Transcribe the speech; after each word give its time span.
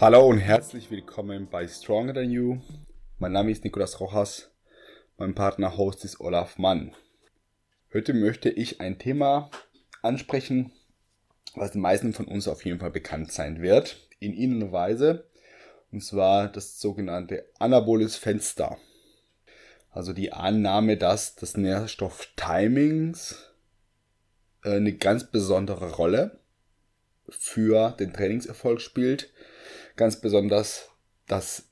Hallo 0.00 0.28
und 0.28 0.38
herzlich 0.38 0.92
willkommen 0.92 1.48
bei 1.50 1.66
Stronger 1.66 2.14
Than 2.14 2.30
You. 2.30 2.60
Mein 3.18 3.32
Name 3.32 3.50
ist 3.50 3.64
Nicolas 3.64 3.98
Rojas. 3.98 4.48
Mein 5.16 5.34
Partner-Host 5.34 6.04
ist 6.04 6.20
Olaf 6.20 6.56
Mann. 6.56 6.94
Heute 7.92 8.14
möchte 8.14 8.48
ich 8.48 8.80
ein 8.80 9.00
Thema 9.00 9.50
ansprechen, 10.00 10.70
was 11.56 11.72
den 11.72 11.80
meisten 11.80 12.12
von 12.12 12.26
uns 12.26 12.46
auf 12.46 12.64
jeden 12.64 12.78
Fall 12.78 12.92
bekannt 12.92 13.32
sein 13.32 13.60
wird, 13.60 13.96
in 14.20 14.34
ihrer 14.34 14.70
Weise, 14.70 15.26
und 15.90 16.04
zwar 16.04 16.46
das 16.46 16.78
sogenannte 16.78 17.46
Anaboles 17.58 18.14
Fenster. 18.14 18.78
Also 19.90 20.12
die 20.12 20.32
Annahme, 20.32 20.96
dass 20.96 21.34
das 21.34 21.56
Nährstoff-Timings 21.56 23.52
äh, 24.62 24.76
eine 24.76 24.92
ganz 24.92 25.24
besondere 25.24 25.90
Rolle 25.96 26.38
für 27.30 27.90
den 27.98 28.12
Trainingserfolg 28.12 28.80
spielt. 28.80 29.32
Ganz 29.98 30.16
besonders 30.20 30.88
das 31.26 31.64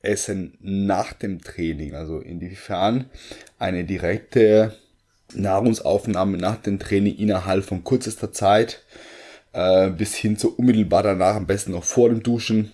Essen 0.00 0.56
nach 0.60 1.12
dem 1.12 1.42
Training, 1.42 1.96
also 1.96 2.20
inwiefern 2.20 3.10
eine 3.58 3.84
direkte 3.84 4.76
Nahrungsaufnahme 5.34 6.38
nach 6.38 6.62
dem 6.62 6.78
Training 6.78 7.16
innerhalb 7.16 7.64
von 7.64 7.82
kürzester 7.82 8.32
Zeit 8.32 8.84
äh, 9.54 9.90
bis 9.90 10.14
hin 10.14 10.36
zu 10.38 10.56
unmittelbar 10.56 11.02
danach, 11.02 11.34
am 11.34 11.48
besten 11.48 11.72
noch 11.72 11.82
vor 11.82 12.10
dem 12.10 12.22
Duschen, 12.22 12.70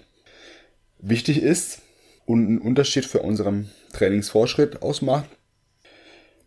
wichtig 0.98 1.42
ist 1.42 1.80
und 2.26 2.46
einen 2.46 2.58
Unterschied 2.58 3.06
für 3.06 3.20
unseren 3.22 3.70
Trainingsfortschritt 3.94 4.82
ausmacht. 4.82 5.30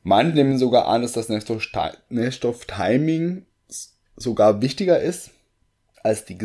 Manche 0.03 0.35
nehmen 0.35 0.59
sogar 0.59 0.87
an, 0.87 1.01
dass 1.01 1.13
das 1.13 1.27
Nährstofftiming 2.09 3.47
sogar 4.15 4.61
wichtiger 4.61 4.99
ist 5.01 5.31
als 6.03 6.23
die 6.25 6.37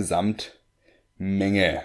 Gesamtmenge. 1.22 1.82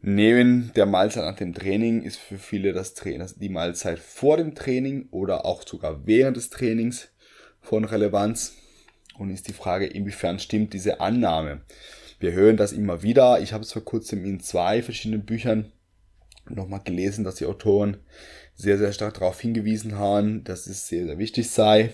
Neben 0.00 0.72
der 0.76 0.86
Mahlzeit 0.86 1.24
nach 1.24 1.36
dem 1.36 1.52
Training 1.52 2.02
ist 2.02 2.18
für 2.18 2.38
viele 2.38 2.72
das 2.72 2.94
Training, 2.94 3.26
die 3.36 3.48
Mahlzeit 3.48 3.98
vor 3.98 4.36
dem 4.36 4.54
Training 4.54 5.08
oder 5.10 5.44
auch 5.44 5.66
sogar 5.66 6.06
während 6.06 6.36
des 6.36 6.50
Trainings 6.50 7.08
von 7.60 7.84
Relevanz. 7.84 8.54
Und 9.18 9.30
ist 9.30 9.48
die 9.48 9.52
Frage, 9.52 9.86
inwiefern 9.86 10.38
stimmt 10.38 10.72
diese 10.72 11.00
Annahme? 11.00 11.62
Wir 12.20 12.32
hören 12.32 12.56
das 12.56 12.72
immer 12.72 13.02
wieder. 13.02 13.40
Ich 13.40 13.52
habe 13.52 13.64
es 13.64 13.72
vor 13.72 13.84
kurzem 13.84 14.24
in 14.24 14.38
zwei 14.38 14.82
verschiedenen 14.82 15.24
Büchern 15.24 15.72
nochmal 16.48 16.82
gelesen, 16.84 17.24
dass 17.24 17.36
die 17.36 17.46
Autoren 17.46 17.96
sehr, 18.54 18.78
sehr 18.78 18.92
stark 18.92 19.14
darauf 19.14 19.40
hingewiesen 19.40 19.96
haben, 19.96 20.44
dass 20.44 20.68
es 20.68 20.86
sehr, 20.86 21.06
sehr 21.06 21.18
wichtig 21.18 21.50
sei. 21.50 21.92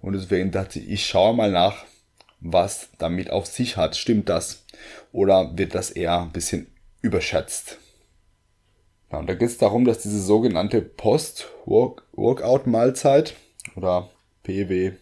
Und 0.00 0.14
deswegen 0.14 0.50
dachte 0.50 0.80
ich, 0.80 0.90
ich 0.90 1.06
schaue 1.06 1.36
mal 1.36 1.52
nach, 1.52 1.84
was 2.44 2.90
damit 2.98 3.30
auf 3.30 3.46
sich 3.46 3.76
hat. 3.76 3.96
Stimmt 3.96 4.28
das? 4.28 4.64
Oder 5.12 5.56
wird 5.56 5.74
das 5.74 5.90
eher 5.90 6.20
ein 6.20 6.30
bisschen 6.30 6.68
überschätzt? 7.00 7.78
Ja, 9.10 9.18
und 9.18 9.28
da 9.28 9.34
geht 9.34 9.48
es 9.48 9.58
darum, 9.58 9.84
dass 9.84 9.98
diese 9.98 10.20
sogenannte 10.20 10.80
Post-Workout-Mahlzeit 10.82 13.34
oder 13.76 14.10
PWM, 14.42 14.98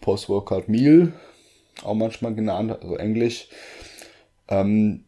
Post-Workout 0.00 0.68
Meal, 0.68 1.12
auch 1.82 1.94
manchmal 1.94 2.34
genannt, 2.34 2.72
also 2.72 2.96
Englisch, 2.96 3.48
ähm, 4.48 5.04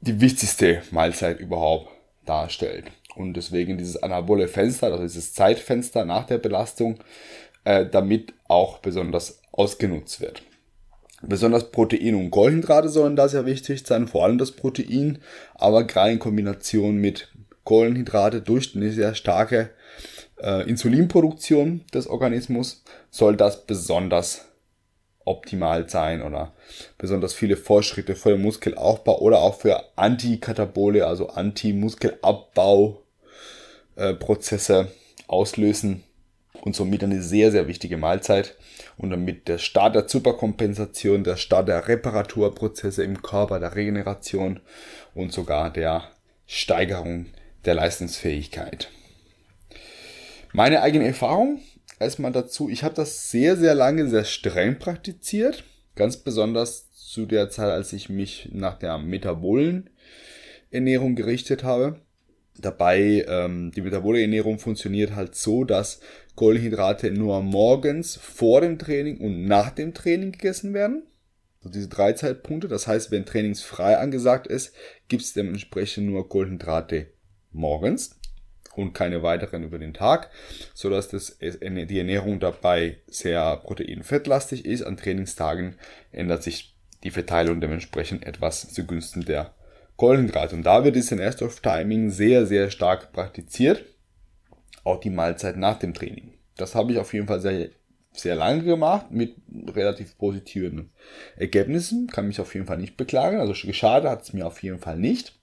die 0.00 0.20
wichtigste 0.20 0.82
Mahlzeit 0.90 1.40
überhaupt 1.40 1.88
darstellt. 2.26 2.90
Und 3.14 3.34
deswegen 3.34 3.78
dieses 3.78 4.02
anabole 4.02 4.48
Fenster, 4.48 4.88
also 4.88 5.02
dieses 5.02 5.32
Zeitfenster 5.32 6.04
nach 6.04 6.26
der 6.26 6.38
Belastung, 6.38 6.98
äh, 7.64 7.86
damit 7.86 8.34
auch 8.52 8.78
besonders 8.78 9.40
ausgenutzt 9.50 10.20
wird. 10.20 10.42
Besonders 11.22 11.70
Protein 11.70 12.16
und 12.16 12.30
Kohlenhydrate 12.30 12.88
sollen 12.88 13.16
da 13.16 13.28
sehr 13.28 13.46
wichtig 13.46 13.86
sein, 13.86 14.08
vor 14.08 14.24
allem 14.24 14.38
das 14.38 14.52
Protein, 14.52 15.18
aber 15.54 15.84
gerade 15.84 16.12
in 16.12 16.18
Kombination 16.18 16.96
mit 16.96 17.28
Kohlenhydrate 17.64 18.42
durch 18.42 18.74
eine 18.74 18.90
sehr 18.90 19.14
starke 19.14 19.70
äh, 20.42 20.68
Insulinproduktion 20.68 21.84
des 21.94 22.08
Organismus 22.08 22.82
soll 23.10 23.36
das 23.36 23.66
besonders 23.66 24.46
optimal 25.24 25.88
sein 25.88 26.22
oder 26.22 26.52
besonders 26.98 27.34
viele 27.34 27.56
Fortschritte 27.56 28.16
für 28.16 28.30
den 28.30 28.42
Muskelaufbau 28.42 29.20
oder 29.20 29.38
auch 29.38 29.60
für 29.60 29.96
Antikatabole, 29.96 31.06
also 31.06 31.28
Anti-Muskelabbau 31.28 33.02
äh, 33.94 34.14
auslösen 35.28 36.02
und 36.60 36.76
somit 36.76 37.02
eine 37.02 37.22
sehr, 37.22 37.50
sehr 37.50 37.66
wichtige 37.66 37.96
Mahlzeit 37.96 38.56
und 38.96 39.10
damit 39.10 39.48
der 39.48 39.58
Start 39.58 39.94
der 39.94 40.08
Superkompensation, 40.08 41.24
der 41.24 41.36
Start 41.36 41.68
der 41.68 41.88
Reparaturprozesse 41.88 43.02
im 43.02 43.22
Körper, 43.22 43.58
der 43.58 43.74
Regeneration 43.74 44.60
und 45.14 45.32
sogar 45.32 45.72
der 45.72 46.10
Steigerung 46.46 47.26
der 47.64 47.74
Leistungsfähigkeit. 47.74 48.90
Meine 50.52 50.82
eigene 50.82 51.06
Erfahrung 51.06 51.60
erstmal 51.98 52.32
dazu, 52.32 52.68
ich 52.68 52.84
habe 52.84 52.94
das 52.94 53.30
sehr, 53.30 53.56
sehr 53.56 53.74
lange 53.74 54.08
sehr 54.08 54.24
streng 54.24 54.78
praktiziert. 54.78 55.64
Ganz 55.94 56.18
besonders 56.18 56.90
zu 56.92 57.26
der 57.26 57.50
Zeit, 57.50 57.70
als 57.70 57.92
ich 57.92 58.08
mich 58.08 58.48
nach 58.52 58.78
der 58.78 58.98
metabolen 58.98 59.90
Ernährung 60.70 61.14
gerichtet 61.14 61.64
habe. 61.64 62.00
Dabei, 62.58 63.24
ähm, 63.28 63.72
die 63.74 63.80
metabole 63.80 64.20
Ernährung 64.20 64.58
funktioniert 64.58 65.14
halt 65.14 65.34
so, 65.34 65.64
dass 65.64 66.00
Kohlenhydrate 66.34 67.10
nur 67.10 67.42
morgens 67.42 68.16
vor 68.16 68.60
dem 68.60 68.78
Training 68.78 69.18
und 69.18 69.46
nach 69.46 69.70
dem 69.70 69.94
Training 69.94 70.32
gegessen 70.32 70.74
werden. 70.74 71.04
Also 71.60 71.72
diese 71.72 71.88
drei 71.88 72.12
Zeitpunkte. 72.12 72.68
Das 72.68 72.86
heißt, 72.86 73.10
wenn 73.10 73.24
trainingsfrei 73.24 73.98
angesagt 73.98 74.46
ist, 74.46 74.74
gibt 75.08 75.22
es 75.22 75.32
dementsprechend 75.32 76.06
nur 76.06 76.28
Kohlenhydrate 76.28 77.08
morgens 77.52 78.18
und 78.74 78.94
keine 78.94 79.22
weiteren 79.22 79.62
über 79.62 79.78
den 79.78 79.94
Tag, 79.94 80.30
so 80.74 80.88
dass 80.90 81.08
das, 81.08 81.38
die 81.38 81.98
Ernährung 81.98 82.40
dabei 82.40 82.98
sehr 83.06 83.56
proteinfettlastig 83.58 84.64
ist. 84.64 84.82
An 84.82 84.96
Trainingstagen 84.96 85.76
ändert 86.10 86.42
sich 86.42 86.74
die 87.04 87.10
Verteilung 87.10 87.60
dementsprechend 87.60 88.26
etwas 88.26 88.72
zugunsten 88.72 89.24
der 89.24 89.54
Kohlenhydrate. 89.96 90.56
Und 90.56 90.64
da 90.64 90.84
wird 90.84 90.96
dieses 90.96 91.10
Nährstoff-Timing 91.10 92.10
sehr, 92.10 92.46
sehr 92.46 92.70
stark 92.70 93.12
praktiziert. 93.12 93.84
Auch 94.84 95.00
die 95.00 95.10
Mahlzeit 95.10 95.56
nach 95.56 95.78
dem 95.78 95.94
Training. 95.94 96.34
Das 96.56 96.74
habe 96.74 96.92
ich 96.92 96.98
auf 96.98 97.12
jeden 97.14 97.26
Fall 97.26 97.40
sehr, 97.40 97.70
sehr 98.12 98.34
lange 98.34 98.62
gemacht 98.64 99.10
mit 99.10 99.36
relativ 99.68 100.16
positiven 100.18 100.90
Ergebnissen. 101.36 102.08
Kann 102.08 102.26
mich 102.26 102.40
auf 102.40 102.54
jeden 102.54 102.66
Fall 102.66 102.78
nicht 102.78 102.96
beklagen. 102.96 103.40
Also 103.40 103.52
geschadet 103.66 104.10
hat 104.10 104.22
es 104.22 104.32
mir 104.32 104.46
auf 104.46 104.62
jeden 104.62 104.78
Fall 104.78 104.98
nicht. 104.98 105.38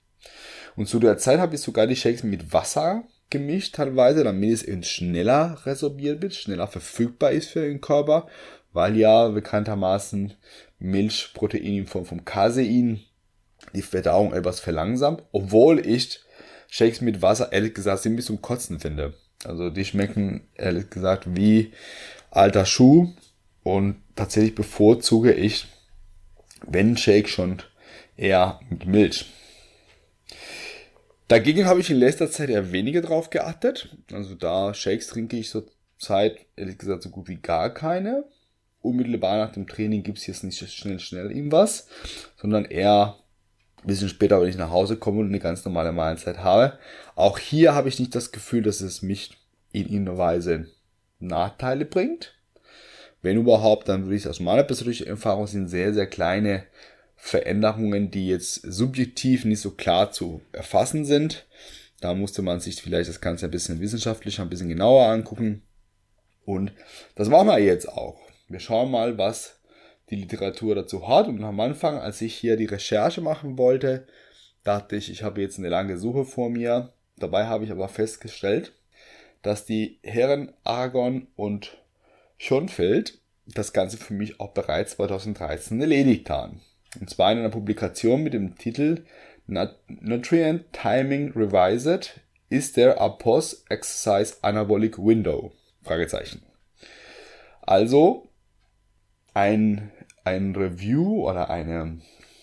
Und 0.76 0.86
zu 0.86 0.98
der 0.98 1.18
Zeit 1.18 1.40
habe 1.40 1.54
ich 1.54 1.60
sogar 1.60 1.86
die 1.86 1.96
Shakes 1.96 2.22
mit 2.22 2.52
Wasser 2.52 3.04
gemischt 3.30 3.76
teilweise, 3.76 4.24
damit 4.24 4.52
es 4.52 4.62
eben 4.62 4.82
schneller 4.82 5.58
resorbiert 5.64 6.20
wird, 6.20 6.34
schneller 6.34 6.66
verfügbar 6.66 7.30
ist 7.30 7.50
für 7.50 7.60
den 7.60 7.80
Körper, 7.80 8.26
weil 8.72 8.96
ja 8.96 9.28
bekanntermaßen 9.28 10.34
Milchprotein 10.78 11.62
in 11.62 11.86
Form 11.86 12.04
von 12.04 12.24
Casein 12.24 13.00
die 13.74 13.82
Verdauung 13.82 14.32
etwas 14.32 14.60
verlangsamt, 14.60 15.22
obwohl 15.32 15.84
ich 15.86 16.20
Shakes 16.68 17.00
mit 17.00 17.22
Wasser 17.22 17.52
ehrlich 17.52 17.74
gesagt 17.74 18.02
ziemlich 18.02 18.26
zum 18.26 18.42
Kotzen 18.42 18.80
finde. 18.80 19.14
Also 19.44 19.70
die 19.70 19.84
schmecken 19.84 20.46
ehrlich 20.54 20.90
gesagt 20.90 21.34
wie 21.34 21.72
alter 22.30 22.66
Schuh 22.66 23.12
und 23.62 23.96
tatsächlich 24.16 24.54
bevorzuge 24.54 25.32
ich, 25.32 25.66
wenn 26.66 26.96
Shake 26.96 27.28
schon 27.28 27.62
eher 28.16 28.60
mit 28.68 28.86
Milch. 28.86 29.26
Dagegen 31.28 31.66
habe 31.66 31.80
ich 31.80 31.90
in 31.90 31.96
letzter 31.96 32.30
Zeit 32.30 32.50
eher 32.50 32.72
weniger 32.72 33.02
drauf 33.02 33.30
geachtet. 33.30 33.96
Also 34.12 34.34
da 34.34 34.74
Shakes 34.74 35.06
trinke 35.06 35.36
ich 35.36 35.48
zur 35.48 35.66
Zeit, 35.96 36.38
ehrlich 36.56 36.76
gesagt, 36.76 37.02
so 37.02 37.10
gut 37.10 37.28
wie 37.28 37.36
gar 37.36 37.72
keine. 37.72 38.24
Unmittelbar 38.82 39.36
nach 39.38 39.52
dem 39.52 39.68
Training 39.68 40.02
gibt 40.02 40.18
es 40.18 40.26
jetzt 40.26 40.42
nicht 40.42 40.58
schnell, 40.70 40.98
schnell 40.98 41.30
irgendwas, 41.30 41.86
sondern 42.36 42.64
eher 42.64 43.19
ein 43.82 43.86
bisschen 43.86 44.08
später, 44.08 44.40
wenn 44.40 44.48
ich 44.48 44.56
nach 44.56 44.70
Hause 44.70 44.96
komme 44.96 45.20
und 45.20 45.28
eine 45.28 45.38
ganz 45.38 45.64
normale 45.64 45.92
Mahlzeit 45.92 46.38
habe. 46.38 46.78
Auch 47.14 47.38
hier 47.38 47.74
habe 47.74 47.88
ich 47.88 47.98
nicht 47.98 48.14
das 48.14 48.32
Gefühl, 48.32 48.62
dass 48.62 48.80
es 48.80 49.02
mich 49.02 49.38
in 49.72 49.86
irgendeiner 49.86 50.18
Weise 50.18 50.66
Nachteile 51.18 51.84
bringt. 51.84 52.34
Wenn 53.22 53.36
überhaupt, 53.36 53.88
dann 53.88 54.04
würde 54.04 54.16
ich 54.16 54.28
aus 54.28 54.40
meiner 54.40 54.64
persönlichen 54.64 55.06
Erfahrung 55.06 55.46
sind 55.46 55.68
sehr, 55.68 55.92
sehr 55.92 56.06
kleine 56.06 56.64
Veränderungen, 57.16 58.10
die 58.10 58.28
jetzt 58.28 58.62
subjektiv 58.62 59.44
nicht 59.44 59.60
so 59.60 59.72
klar 59.72 60.10
zu 60.10 60.40
erfassen 60.52 61.04
sind. 61.04 61.46
Da 62.00 62.14
musste 62.14 62.40
man 62.40 62.60
sich 62.60 62.80
vielleicht 62.80 63.10
das 63.10 63.20
Ganze 63.20 63.44
ein 63.44 63.50
bisschen 63.50 63.80
wissenschaftlicher, 63.80 64.42
ein 64.42 64.48
bisschen 64.48 64.70
genauer 64.70 65.06
angucken. 65.06 65.62
Und 66.46 66.72
das 67.14 67.28
machen 67.28 67.48
wir 67.48 67.58
jetzt 67.58 67.88
auch. 67.88 68.18
Wir 68.48 68.58
schauen 68.58 68.90
mal, 68.90 69.18
was 69.18 69.59
die 70.10 70.16
Literatur 70.16 70.74
dazu 70.74 71.08
hat. 71.08 71.28
Und 71.28 71.42
am 71.44 71.60
Anfang, 71.60 71.98
als 71.98 72.20
ich 72.20 72.34
hier 72.34 72.56
die 72.56 72.66
Recherche 72.66 73.20
machen 73.20 73.58
wollte, 73.58 74.06
dachte 74.64 74.96
ich, 74.96 75.10
ich 75.10 75.22
habe 75.22 75.40
jetzt 75.40 75.58
eine 75.58 75.68
lange 75.68 75.96
Suche 75.96 76.24
vor 76.24 76.50
mir. 76.50 76.92
Dabei 77.16 77.46
habe 77.46 77.64
ich 77.64 77.70
aber 77.70 77.88
festgestellt, 77.88 78.72
dass 79.42 79.64
die 79.64 79.98
Herren 80.02 80.52
Aragon 80.64 81.28
und 81.36 81.78
Schonfeld 82.38 83.18
das 83.46 83.72
Ganze 83.72 83.96
für 83.96 84.14
mich 84.14 84.40
auch 84.40 84.52
bereits 84.52 84.92
2013 84.96 85.80
erledigt 85.80 86.30
haben. 86.30 86.60
Und 87.00 87.10
zwar 87.10 87.32
in 87.32 87.38
einer 87.38 87.50
Publikation 87.50 88.22
mit 88.22 88.34
dem 88.34 88.56
Titel 88.56 89.04
Nutrient 89.46 90.72
Timing 90.72 91.32
Revised 91.32 92.20
Is 92.48 92.72
there 92.72 93.00
a 93.00 93.08
Post-Exercise 93.08 94.36
Anabolic 94.42 94.98
Window? 94.98 95.52
Fragezeichen. 95.82 96.42
Also 97.62 98.28
ein, 99.34 99.92
ein 100.24 100.54
Review 100.54 101.28
oder 101.28 101.50
eine, 101.50 102.00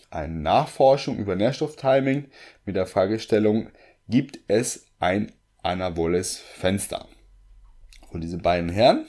eine 0.09 0.33
Nachforschung 0.33 1.17
über 1.17 1.35
Nährstofftiming 1.35 2.25
mit 2.65 2.75
der 2.75 2.85
Fragestellung, 2.85 3.69
gibt 4.07 4.39
es 4.47 4.85
ein 4.99 5.31
anaboles 5.63 6.37
Fenster? 6.37 7.07
Von 8.11 8.21
diesen 8.21 8.41
beiden 8.41 8.69
Herren, 8.69 9.05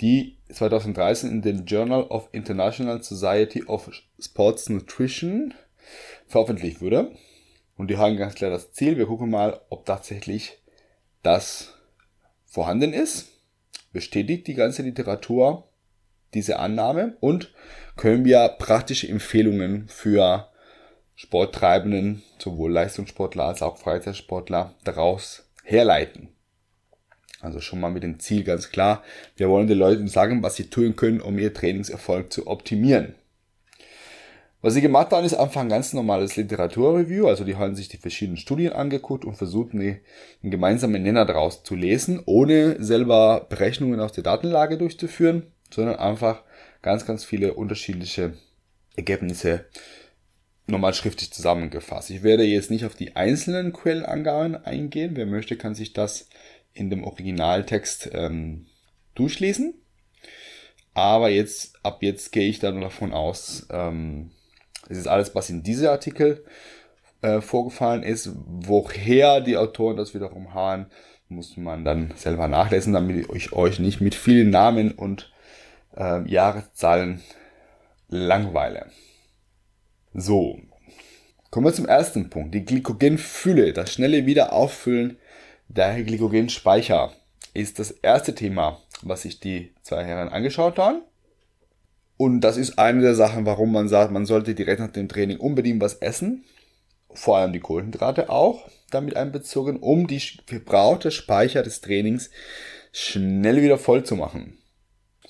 die 0.00 0.36
2013 0.52 1.30
in 1.30 1.42
den 1.42 1.64
Journal 1.64 2.02
of 2.04 2.28
International 2.32 3.02
Society 3.02 3.64
of 3.64 3.90
Sports 4.18 4.68
Nutrition 4.68 5.54
veröffentlicht 6.26 6.80
wurde. 6.80 7.12
Und 7.76 7.88
die 7.90 7.96
haben 7.96 8.16
ganz 8.16 8.34
klar 8.34 8.50
das 8.50 8.72
Ziel. 8.72 8.96
Wir 8.96 9.06
gucken 9.06 9.30
mal, 9.30 9.60
ob 9.68 9.84
tatsächlich 9.84 10.58
das 11.22 11.74
vorhanden 12.44 12.92
ist. 12.92 13.28
Bestätigt 13.92 14.46
die 14.46 14.54
ganze 14.54 14.82
Literatur 14.82 15.68
diese 16.34 16.58
Annahme 16.58 17.16
und 17.20 17.52
können 17.96 18.24
wir 18.24 18.48
praktische 18.58 19.08
Empfehlungen 19.08 19.88
für 19.88 20.48
Sporttreibenden, 21.14 22.22
sowohl 22.38 22.72
Leistungssportler 22.72 23.44
als 23.44 23.62
auch 23.62 23.78
Freizeitsportler, 23.78 24.74
daraus 24.84 25.48
herleiten. 25.62 26.28
Also 27.40 27.60
schon 27.60 27.80
mal 27.80 27.90
mit 27.90 28.02
dem 28.02 28.18
Ziel 28.18 28.42
ganz 28.42 28.70
klar. 28.70 29.02
Wir 29.36 29.48
wollen 29.48 29.66
den 29.66 29.78
Leuten 29.78 30.08
sagen, 30.08 30.42
was 30.42 30.56
sie 30.56 30.70
tun 30.70 30.96
können, 30.96 31.20
um 31.20 31.38
ihr 31.38 31.52
Trainingserfolg 31.52 32.32
zu 32.32 32.46
optimieren. 32.46 33.14
Was 34.62 34.72
sie 34.72 34.80
gemacht 34.80 35.10
haben, 35.10 35.26
ist 35.26 35.34
einfach 35.34 35.60
ein 35.60 35.68
ganz 35.68 35.92
normales 35.92 36.36
Literaturreview. 36.36 37.26
Also 37.28 37.44
die 37.44 37.56
haben 37.56 37.74
sich 37.74 37.88
die 37.88 37.98
verschiedenen 37.98 38.38
Studien 38.38 38.72
angeguckt 38.72 39.26
und 39.26 39.36
versucht, 39.36 39.74
einen 39.74 40.00
gemeinsamen 40.42 41.02
Nenner 41.02 41.26
daraus 41.26 41.64
zu 41.64 41.74
lesen, 41.74 42.22
ohne 42.24 42.82
selber 42.82 43.46
Berechnungen 43.50 44.00
aus 44.00 44.12
der 44.12 44.24
Datenlage 44.24 44.78
durchzuführen, 44.78 45.52
sondern 45.70 45.96
einfach 45.96 46.42
ganz, 46.82 47.06
ganz 47.06 47.24
viele 47.24 47.54
unterschiedliche 47.54 48.34
Ergebnisse 48.96 49.66
nochmal 50.66 50.94
schriftlich 50.94 51.32
zusammengefasst. 51.32 52.10
Ich 52.10 52.22
werde 52.22 52.44
jetzt 52.44 52.70
nicht 52.70 52.84
auf 52.84 52.94
die 52.94 53.16
einzelnen 53.16 53.72
Quellenangaben 53.72 54.56
eingehen. 54.56 55.12
Wer 55.14 55.26
möchte, 55.26 55.56
kann 55.56 55.74
sich 55.74 55.92
das 55.92 56.28
in 56.72 56.90
dem 56.90 57.04
Originaltext 57.04 58.10
ähm, 58.12 58.66
durchlesen. 59.14 59.74
Aber 60.94 61.28
jetzt, 61.28 61.84
ab 61.84 62.02
jetzt 62.02 62.32
gehe 62.32 62.48
ich 62.48 62.60
dann 62.60 62.80
davon 62.80 63.12
aus, 63.12 63.66
ähm, 63.70 64.30
es 64.88 64.98
ist 64.98 65.08
alles, 65.08 65.34
was 65.34 65.50
in 65.50 65.62
diesem 65.62 65.88
Artikel 65.88 66.44
äh, 67.20 67.40
vorgefallen 67.40 68.02
ist. 68.02 68.30
Woher 68.34 69.40
die 69.40 69.56
Autoren 69.56 69.96
das 69.96 70.14
wiederum 70.14 70.54
haben, 70.54 70.86
muss 71.28 71.56
man 71.56 71.84
dann 71.84 72.12
selber 72.16 72.48
nachlesen, 72.48 72.92
damit 72.92 73.26
ich 73.34 73.52
euch 73.52 73.78
nicht 73.78 74.00
mit 74.00 74.14
vielen 74.14 74.50
Namen 74.50 74.92
und 74.92 75.32
äh, 75.96 76.28
Jahreszahlen 76.28 77.22
langweile. 78.08 78.86
So, 80.12 80.58
kommen 81.50 81.66
wir 81.66 81.72
zum 81.72 81.86
ersten 81.86 82.30
Punkt. 82.30 82.54
Die 82.54 82.64
Glykogenfülle, 82.64 83.72
das 83.72 83.92
schnelle 83.92 84.26
Wiederauffüllen 84.26 85.18
der 85.68 86.02
Glykogenspeicher 86.02 87.12
ist 87.52 87.78
das 87.78 87.90
erste 87.90 88.34
Thema, 88.34 88.80
was 89.02 89.22
sich 89.22 89.40
die 89.40 89.72
zwei 89.82 90.04
Herren 90.04 90.28
angeschaut 90.28 90.78
haben. 90.78 91.02
Und 92.16 92.42
das 92.42 92.56
ist 92.56 92.78
eine 92.78 93.02
der 93.02 93.14
Sachen, 93.14 93.44
warum 93.46 93.72
man 93.72 93.88
sagt, 93.88 94.12
man 94.12 94.26
sollte 94.26 94.54
direkt 94.54 94.80
nach 94.80 94.92
dem 94.92 95.08
Training 95.08 95.38
unbedingt 95.38 95.80
was 95.80 95.94
essen. 95.94 96.44
Vor 97.12 97.38
allem 97.38 97.52
die 97.52 97.60
Kohlenhydrate 97.60 98.30
auch 98.30 98.68
damit 98.90 99.16
einbezogen, 99.16 99.78
um 99.78 100.06
die 100.06 100.20
verbrauchte 100.46 101.10
Speicher 101.10 101.62
des 101.62 101.80
Trainings 101.80 102.30
schnell 102.92 103.62
wieder 103.62 103.78
voll 103.78 104.04
zu 104.04 104.16
machen. 104.16 104.58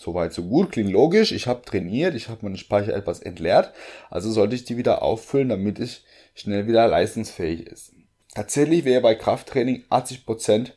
Soweit 0.04 0.34
so 0.34 0.42
gut, 0.42 0.72
klingt 0.72 0.90
logisch. 0.90 1.32
Ich 1.32 1.46
habe 1.46 1.64
trainiert, 1.64 2.14
ich 2.14 2.28
habe 2.28 2.44
meinen 2.44 2.58
Speicher 2.58 2.92
etwas 2.94 3.20
entleert, 3.20 3.72
also 4.10 4.30
sollte 4.30 4.54
ich 4.54 4.64
die 4.64 4.76
wieder 4.76 5.00
auffüllen, 5.00 5.48
damit 5.48 5.78
ich 5.78 6.04
schnell 6.34 6.66
wieder 6.66 6.86
leistungsfähig 6.86 7.66
ist. 7.66 7.94
Tatsächlich 8.34 8.84
wäre 8.84 9.00
bei 9.00 9.14
Krafttraining 9.14 9.84
80% 9.88 10.72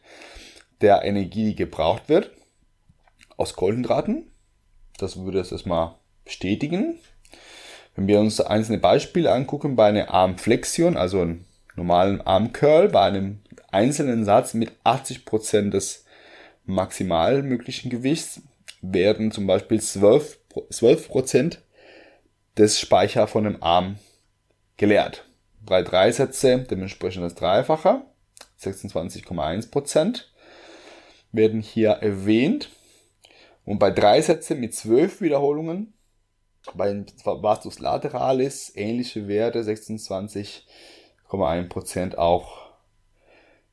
der 0.80 1.04
Energie, 1.04 1.50
die 1.50 1.56
gebraucht 1.56 2.08
wird, 2.08 2.32
aus 3.36 3.56
Kohlenhydraten. 3.56 4.32
Das 4.98 5.18
würde 5.18 5.42
es 5.42 5.52
erstmal 5.52 5.96
bestätigen. 6.24 6.98
Wenn 7.98 8.08
wir 8.08 8.22
uns 8.22 8.40
einzelne 8.40 8.78
Beispiele 8.78 9.34
angucken, 9.34 9.76
bei 9.76 9.90
einer 9.90 10.10
Armflexion, 10.10 10.96
also 10.96 11.20
einem 11.20 11.44
normalen 11.76 12.22
Armcurl, 12.22 12.88
bei 12.88 13.02
einem 13.02 13.40
einzelnen 13.72 14.24
Satz 14.24 14.54
mit 14.54 14.72
80% 14.86 15.72
des 15.72 16.06
maximal 16.66 17.44
möglichen 17.44 17.90
Gewichts, 17.90 18.42
werden 18.82 19.32
zum 19.32 19.48
Beispiel 19.48 19.80
12%, 19.80 20.38
12 20.70 21.10
des 22.58 22.80
Speicher 22.80 23.28
von 23.28 23.44
dem 23.44 23.62
Arm 23.62 23.98
geleert. 24.78 25.26
Bei 25.66 25.82
drei 25.82 26.12
Sätze 26.12 26.66
dementsprechend 26.70 27.24
das 27.24 27.36
Dreifache, 27.36 28.02
26,1% 28.62 30.24
werden 31.32 31.62
hier 31.62 31.92
erwähnt. 31.92 32.70
Und 33.66 33.80
bei 33.80 33.92
drei 33.92 34.22
Sätzen 34.22 34.60
mit 34.60 34.74
zwölf 34.74 35.22
Wiederholungen, 35.22 35.94
bei 36.74 37.06
Vastus 37.24 37.80
lateralis 37.80 38.74
ähnliche 38.76 39.28
Werte, 39.28 39.62
26,1% 39.62 42.16
auch 42.16 42.68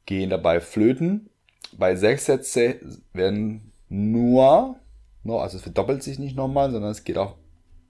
gehen 0.06 0.30
dabei 0.30 0.60
flöten. 0.60 1.28
Bei 1.76 1.96
sechs 1.96 2.26
Sätze 2.26 2.78
werden 3.12 3.72
nur, 3.88 4.78
also 5.26 5.56
es 5.56 5.62
verdoppelt 5.62 6.02
sich 6.02 6.18
nicht 6.18 6.36
nochmal, 6.36 6.70
sondern 6.70 6.90
es 6.90 7.04
geht 7.04 7.18
auch 7.18 7.36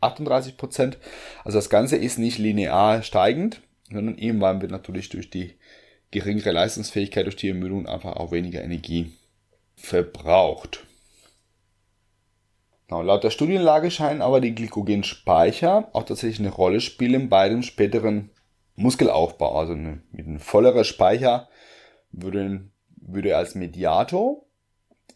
38%. 0.00 0.96
Also 1.44 1.58
das 1.58 1.70
Ganze 1.70 1.96
ist 1.96 2.18
nicht 2.18 2.38
linear 2.38 3.02
steigend, 3.02 3.60
sondern 3.90 4.16
irgendwann 4.16 4.60
wird 4.62 4.70
natürlich 4.70 5.08
durch 5.08 5.30
die 5.30 5.54
geringere 6.10 6.52
Leistungsfähigkeit, 6.52 7.26
durch 7.26 7.36
die 7.36 7.48
Ermüdung 7.48 7.86
einfach 7.86 8.16
auch 8.16 8.30
weniger 8.30 8.62
Energie 8.62 9.12
verbraucht. 9.74 10.86
Genau, 12.86 13.02
laut 13.02 13.24
der 13.24 13.30
Studienlage 13.30 13.90
scheinen 13.90 14.22
aber 14.22 14.40
die 14.40 14.54
Glykogenspeicher 14.54 15.88
auch 15.92 16.04
tatsächlich 16.04 16.40
eine 16.40 16.54
Rolle 16.54 16.80
spielen 16.80 17.28
bei 17.28 17.48
dem 17.48 17.62
späteren 17.62 18.30
Muskelaufbau. 18.76 19.58
Also 19.58 19.72
eine, 19.72 20.02
mit 20.12 20.26
einem 20.26 20.38
volleren 20.38 20.84
Speicher 20.84 21.48
würde, 22.12 22.68
würde 22.96 23.36
als 23.36 23.54
Mediator 23.54 24.43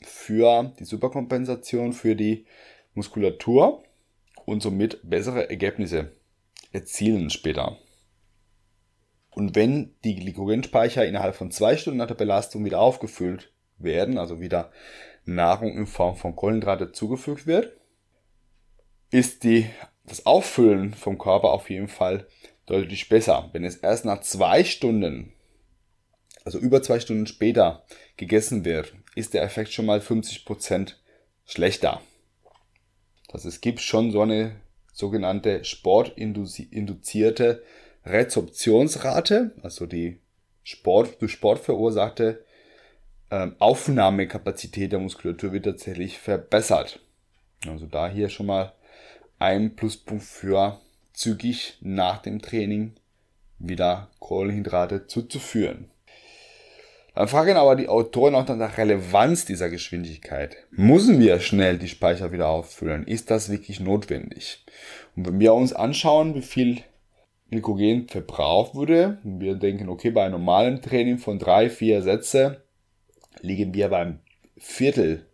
für 0.03 0.73
die 0.79 0.85
Superkompensation 0.85 1.93
für 1.93 2.15
die 2.15 2.47
Muskulatur 2.95 3.83
und 4.45 4.63
somit 4.63 5.01
bessere 5.03 5.51
Ergebnisse 5.51 6.13
erzielen 6.73 7.31
später. 7.31 7.79
Und 9.31 9.55
wenn 9.55 9.95
die 10.05 10.17
Glykogenspeicher 10.17 11.07
innerhalb 11.07 11.37
von 11.37 11.51
zwei 11.51 11.77
Stunden 11.77 11.99
nach 11.99 12.07
der 12.07 12.15
Belastung 12.15 12.65
wieder 12.65 12.81
aufgefüllt 12.81 13.53
werden, 13.79 14.19
also 14.19 14.41
wieder 14.41 14.73
Nahrung 15.25 15.77
in 15.77 15.87
Form 15.87 16.17
von 16.17 16.35
Kohlenhydrate 16.35 16.93
zugefügt 16.93 17.47
wird, 17.47 17.77
ist 19.11 19.45
die, 19.45 19.69
das 20.07 20.27
Auffüllen 20.27 20.95
vom 20.95 21.19
Körper 21.19 21.53
auf 21.53 21.71
jeden 21.71 21.89
Fall 21.89 22.27
deutlich 22.67 23.09
besser. 23.09 23.49
Wenn 23.53 23.65
es 23.65 23.77
erst 23.77 24.05
nach 24.05 24.21
zwei 24.21 24.65
Stunden, 24.65 25.33
also 26.45 26.59
über 26.59 26.83
zwei 26.83 27.01
Stunden 27.01 27.27
später 27.27 27.85
gegessen 28.17 28.65
wird, 28.65 28.95
ist 29.19 29.35
der 29.35 29.43
Effekt 29.43 29.73
schon 29.73 29.87
mal 29.87 29.99
50% 29.99 30.95
schlechter. 31.45 32.01
Das 33.29 33.45
es 33.45 33.61
gibt 33.61 33.81
schon 33.81 34.11
so 34.11 34.23
eine 34.23 34.57
sogenannte 34.93 35.65
sportinduzierte 35.65 37.63
Rezeptionsrate, 38.05 39.53
also 39.63 39.87
die 39.87 40.19
Sport, 40.63 41.21
durch 41.21 41.33
Sport 41.33 41.59
verursachte 41.61 42.45
ähm, 43.31 43.57
Aufnahmekapazität 43.59 44.93
der 44.93 44.99
Muskulatur 45.01 45.53
wird 45.53 45.65
tatsächlich 45.67 46.19
verbessert. 46.19 47.01
Also 47.67 47.87
da 47.87 48.09
hier 48.09 48.29
schon 48.29 48.47
mal 48.47 48.73
ein 49.39 49.77
Pluspunkt 49.77 50.25
für 50.25 50.81
zügig 51.13 51.79
nach 51.81 52.19
dem 52.19 52.41
Training 52.41 52.95
wieder 53.59 54.11
Kohlenhydrate 54.21 55.07
zuzuführen. 55.07 55.91
Dann 57.19 57.27
fragen 57.27 57.57
aber 57.57 57.75
die 57.75 57.89
Autoren 57.89 58.37
auch 58.37 58.47
nach 58.47 58.57
der 58.57 58.79
Relevanz 58.79 59.45
dieser 59.45 59.71
Geschwindigkeit. 59.71 60.57
Müssen 60.71 61.19
wir 61.19 61.41
schnell 61.41 61.77
die 61.77 61.89
Speicher 61.89 62.31
wieder 62.31 62.47
auffüllen? 62.47 63.09
Ist 63.09 63.33
das 63.33 63.51
wirklich 63.51 63.81
notwendig? 63.81 64.65
Und 65.17 65.27
wenn 65.27 65.41
wir 65.41 65.53
uns 65.53 65.73
anschauen, 65.73 66.37
wie 66.37 66.43
viel 66.43 66.79
Glykogen 67.51 68.07
verbraucht 68.07 68.77
wurde, 68.77 69.19
wir 69.25 69.57
denken, 69.57 69.89
okay, 69.89 70.13
bei 70.13 70.23
einem 70.23 70.35
normalen 70.35 70.81
Training 70.81 71.19
von 71.19 71.41
drei, 71.41 71.71
vier 71.71 72.03
Sätze 72.03 72.63
liegen 73.41 73.75
wir 73.75 73.89
beim 73.89 74.21
Viertel 74.57 75.27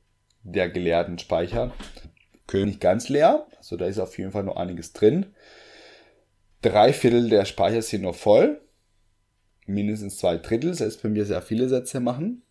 der 0.43 0.71
geleerten 0.71 1.19
Speicher. 1.19 1.71
Können 2.47 2.69
nicht 2.69 2.81
ganz 2.81 3.11
leer, 3.11 3.47
also 3.59 3.77
da 3.77 3.85
ist 3.85 3.99
auf 3.99 4.17
jeden 4.17 4.33
Fall 4.33 4.45
noch 4.45 4.57
einiges 4.57 4.95
drin. 4.95 5.27
drei 6.63 6.95
Viertel 6.95 7.29
der 7.29 7.45
Speicher 7.45 7.83
sind 7.83 8.05
noch 8.05 8.15
voll. 8.15 8.64
Mindestens 9.67 10.19
zwei 10.19 10.37
Drittel, 10.37 10.75
selbst 10.75 11.03
wenn 11.05 11.15
wir 11.15 11.25
sehr 11.25 11.43
viele 11.43 11.69
Sätze 11.69 12.01
machen. 12.01 12.43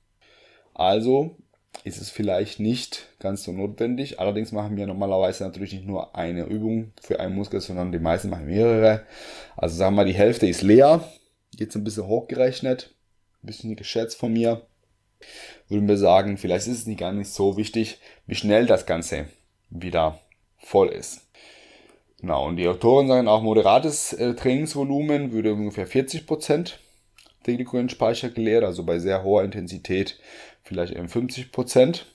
Also 0.74 1.38
ist 1.84 2.02
es 2.02 2.10
vielleicht 2.10 2.60
nicht 2.60 3.10
ganz 3.20 3.44
so 3.44 3.52
notwendig. 3.52 4.20
Allerdings 4.20 4.52
machen 4.52 4.78
wir 4.78 4.88
normalerweise 4.88 5.44
natürlich 5.44 5.74
nicht 5.74 5.86
nur 5.86 6.16
eine 6.16 6.46
Übung 6.46 6.94
für 7.02 7.20
einen 7.20 7.36
Muskel, 7.36 7.62
sondern 7.62 7.92
die 7.92 8.00
meisten 8.00 8.30
machen 8.30 8.46
mehrere. 8.46 9.06
Also 9.58 9.76
sagen 9.76 9.96
wir 9.96 10.04
mal, 10.04 10.06
die 10.06 10.14
Hälfte 10.14 10.48
ist 10.48 10.62
leer. 10.62 11.04
Jetzt 11.56 11.76
ein 11.76 11.84
bisschen 11.84 12.08
hochgerechnet, 12.08 12.96
ein 13.44 13.48
bisschen 13.48 13.76
geschätzt 13.76 14.18
von 14.18 14.34
mir. 14.34 14.66
Würden 15.68 15.88
wir 15.88 15.98
sagen, 15.98 16.38
vielleicht 16.38 16.68
ist 16.68 16.80
es 16.80 16.88
nicht 16.88 17.00
gar 17.00 17.12
nicht 17.12 17.30
so 17.30 17.58
wichtig, 17.58 18.00
wie 18.26 18.36
schnell 18.36 18.66
das 18.66 18.86
Ganze 18.86 19.28
wieder 19.70 20.20
voll 20.58 20.90
ist. 20.90 21.22
Genau, 22.20 22.48
und 22.48 22.56
die 22.56 22.68
Autoren 22.68 23.08
sagen 23.08 23.28
auch, 23.28 23.42
moderates 23.42 24.14
äh, 24.14 24.34
Trainingsvolumen 24.34 25.34
würde 25.34 25.54
ungefähr 25.54 25.88
40 25.88 26.26
Prozent 26.26 26.80
der 27.46 27.56
Glykogenspeicher 27.56 28.30
geleert, 28.30 28.64
also 28.64 28.84
bei 28.84 29.00
sehr 29.00 29.24
hoher 29.24 29.44
Intensität 29.44 30.20
vielleicht 30.64 30.94
eben 30.94 31.10
50 31.10 31.52
Prozent. 31.52 32.06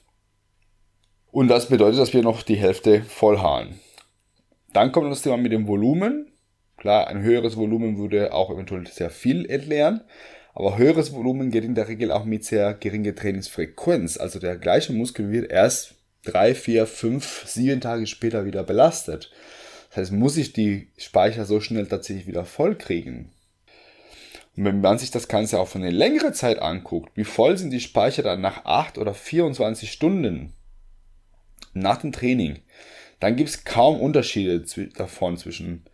Und 1.30 1.48
das 1.48 1.68
bedeutet, 1.68 2.00
dass 2.00 2.14
wir 2.14 2.22
noch 2.22 2.42
die 2.42 2.56
Hälfte 2.56 3.02
voll 3.02 3.38
haben. 3.38 3.80
Dann 4.72 4.92
kommt 4.92 5.10
das 5.10 5.22
Thema 5.22 5.36
mit 5.36 5.52
dem 5.52 5.66
Volumen. 5.66 6.32
Klar, 6.76 7.08
ein 7.08 7.22
höheres 7.22 7.56
Volumen 7.56 7.98
würde 7.98 8.32
auch 8.32 8.50
eventuell 8.50 8.86
sehr 8.86 9.10
viel 9.10 9.48
entleeren. 9.50 10.02
Aber 10.54 10.78
höheres 10.78 11.12
Volumen 11.12 11.50
geht 11.50 11.64
in 11.64 11.74
der 11.74 11.88
Regel 11.88 12.10
auch 12.10 12.24
mit 12.24 12.44
sehr 12.44 12.74
geringer 12.74 13.14
Trainingsfrequenz. 13.14 14.16
Also 14.16 14.38
der 14.38 14.56
gleiche 14.56 14.92
Muskel 14.92 15.30
wird 15.30 15.50
erst 15.50 15.94
drei, 16.24 16.54
vier, 16.54 16.86
fünf, 16.86 17.44
sieben 17.46 17.80
Tage 17.80 18.06
später 18.06 18.44
wieder 18.44 18.64
belastet. 18.64 19.30
Das 19.90 19.98
heißt, 19.98 20.12
muss 20.12 20.36
ich 20.36 20.52
die 20.52 20.90
Speicher 20.96 21.44
so 21.44 21.60
schnell 21.60 21.86
tatsächlich 21.86 22.26
wieder 22.26 22.44
voll 22.44 22.76
kriegen. 22.76 23.32
Und 24.58 24.64
wenn 24.64 24.80
man 24.80 24.98
sich 24.98 25.12
das 25.12 25.28
Ganze 25.28 25.60
auch 25.60 25.68
für 25.68 25.78
eine 25.78 25.92
längere 25.92 26.32
Zeit 26.32 26.58
anguckt, 26.58 27.16
wie 27.16 27.22
voll 27.22 27.56
sind 27.56 27.70
die 27.70 27.78
Speicher 27.78 28.24
dann 28.24 28.40
nach 28.40 28.64
8 28.64 28.98
oder 28.98 29.14
24 29.14 29.92
Stunden 29.92 30.52
nach 31.74 31.98
dem 31.98 32.10
Training, 32.10 32.58
dann 33.20 33.36
gibt 33.36 33.50
es 33.50 33.62
kaum 33.62 34.00
Unterschiede 34.00 34.64
davon 34.96 35.36
zwischen 35.36 35.84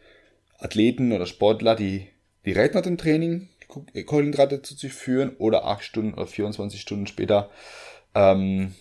Athleten 0.57 1.13
oder 1.13 1.27
Sportler, 1.27 1.75
die 1.75 2.09
direkt 2.47 2.75
nach 2.75 2.81
dem 2.81 2.97
Training 2.97 3.51
Kohlenhydrate 3.69 4.63
zu 4.63 4.75
sich 4.75 4.95
führen 4.95 5.37
oder 5.37 5.67
8 5.67 5.85
Stunden 5.85 6.15
oder 6.15 6.27
24 6.27 6.81
Stunden 6.81 7.07
später 7.07 7.51
ähm, 8.15 8.75